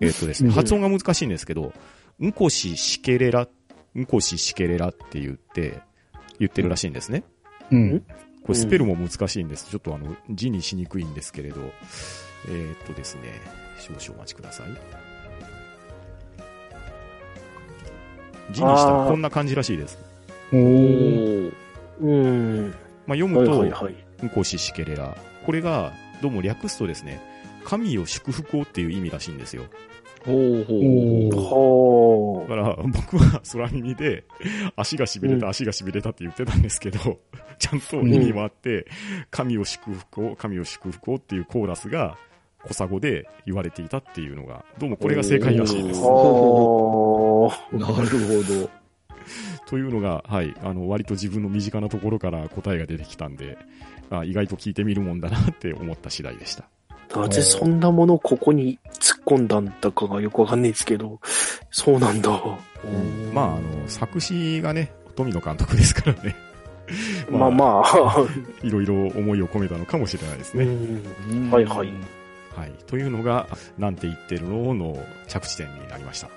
[0.00, 1.72] えっとですね、うん発音が難しいんですけど、
[2.20, 3.48] うんこししけれら、
[3.94, 5.80] うんこししけれらって言って、
[6.38, 7.24] 言ってるらしいんですね。
[7.70, 8.00] うん。
[8.42, 9.68] これスペルも難しいんです。
[9.70, 11.60] ちょっとあの、字にしにくいんですけれど、
[12.48, 13.22] えーっとですね、
[13.78, 14.66] 少々お待ちください。
[18.52, 20.09] 字にしたらこんな感じらしいです。
[20.52, 21.52] おー。
[22.00, 22.74] うん。
[23.06, 23.94] まあ、読むはいと、はいはい。
[24.22, 25.16] うんこししけれら。
[25.46, 27.20] これが、どうも略すとですね、
[27.64, 29.64] 神を祝福をっていう意味らしいんですよ。
[30.24, 32.44] ほうほう。
[32.44, 34.24] ほだから、僕は空耳で、
[34.76, 37.18] 足が痺れた、うん足が痺れたって言ってたんですけど、
[37.58, 38.86] ちゃんと意味もあって、
[39.30, 42.18] 神を祝福を、神を祝福をっていうコーラスが、
[42.62, 46.00] 小佐語で言われていたっていうのが、どうもこれが正解らしいです。
[46.00, 47.50] なるほ
[48.46, 48.70] ど。
[49.66, 53.58] というのが、はい、あの、割と自分の身近なところから答えが出てきたんで、
[54.10, 56.64] あ意外と聞いてみるもんだなって思った次第でした。
[57.14, 61.20] なぜそんなものをここに突っ込んだんだかがよくわかんないですけど、
[61.70, 62.30] そうなんだ。
[63.34, 66.36] まあ、あの、作詞がね、富野監督ですからね。
[67.30, 68.26] ま あまあ。
[68.62, 70.64] いろいろ思いを込めたのかもしれないですね。
[70.64, 71.92] うんはいはい。
[72.54, 72.72] はい。
[72.86, 73.46] というのが、
[73.78, 76.28] なんて言ってるのの着地点になりました。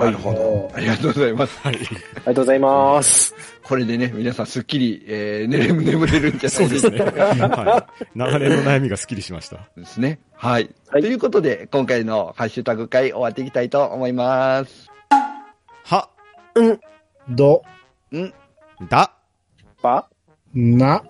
[0.00, 0.70] なるほど。
[0.74, 1.60] ありがとうございます。
[1.60, 1.76] はい。
[1.76, 3.34] ありがとうございます。
[3.62, 6.88] これでね、皆さんすっきり、えー、寝れ 眠れるんじゃそないでか。
[6.88, 7.46] うですすね。
[7.48, 8.38] はい。
[8.38, 9.68] 流れの悩みがスッキリしました。
[9.76, 10.20] ですね。
[10.34, 10.70] はい。
[10.88, 14.90] はいということで、今回のハッシュタグ会終わっていきたいと思います。
[15.84, 16.08] は、
[17.28, 17.62] ど、
[18.12, 18.32] ん、
[18.88, 19.12] だ、
[19.82, 20.08] ば、
[20.54, 21.02] な、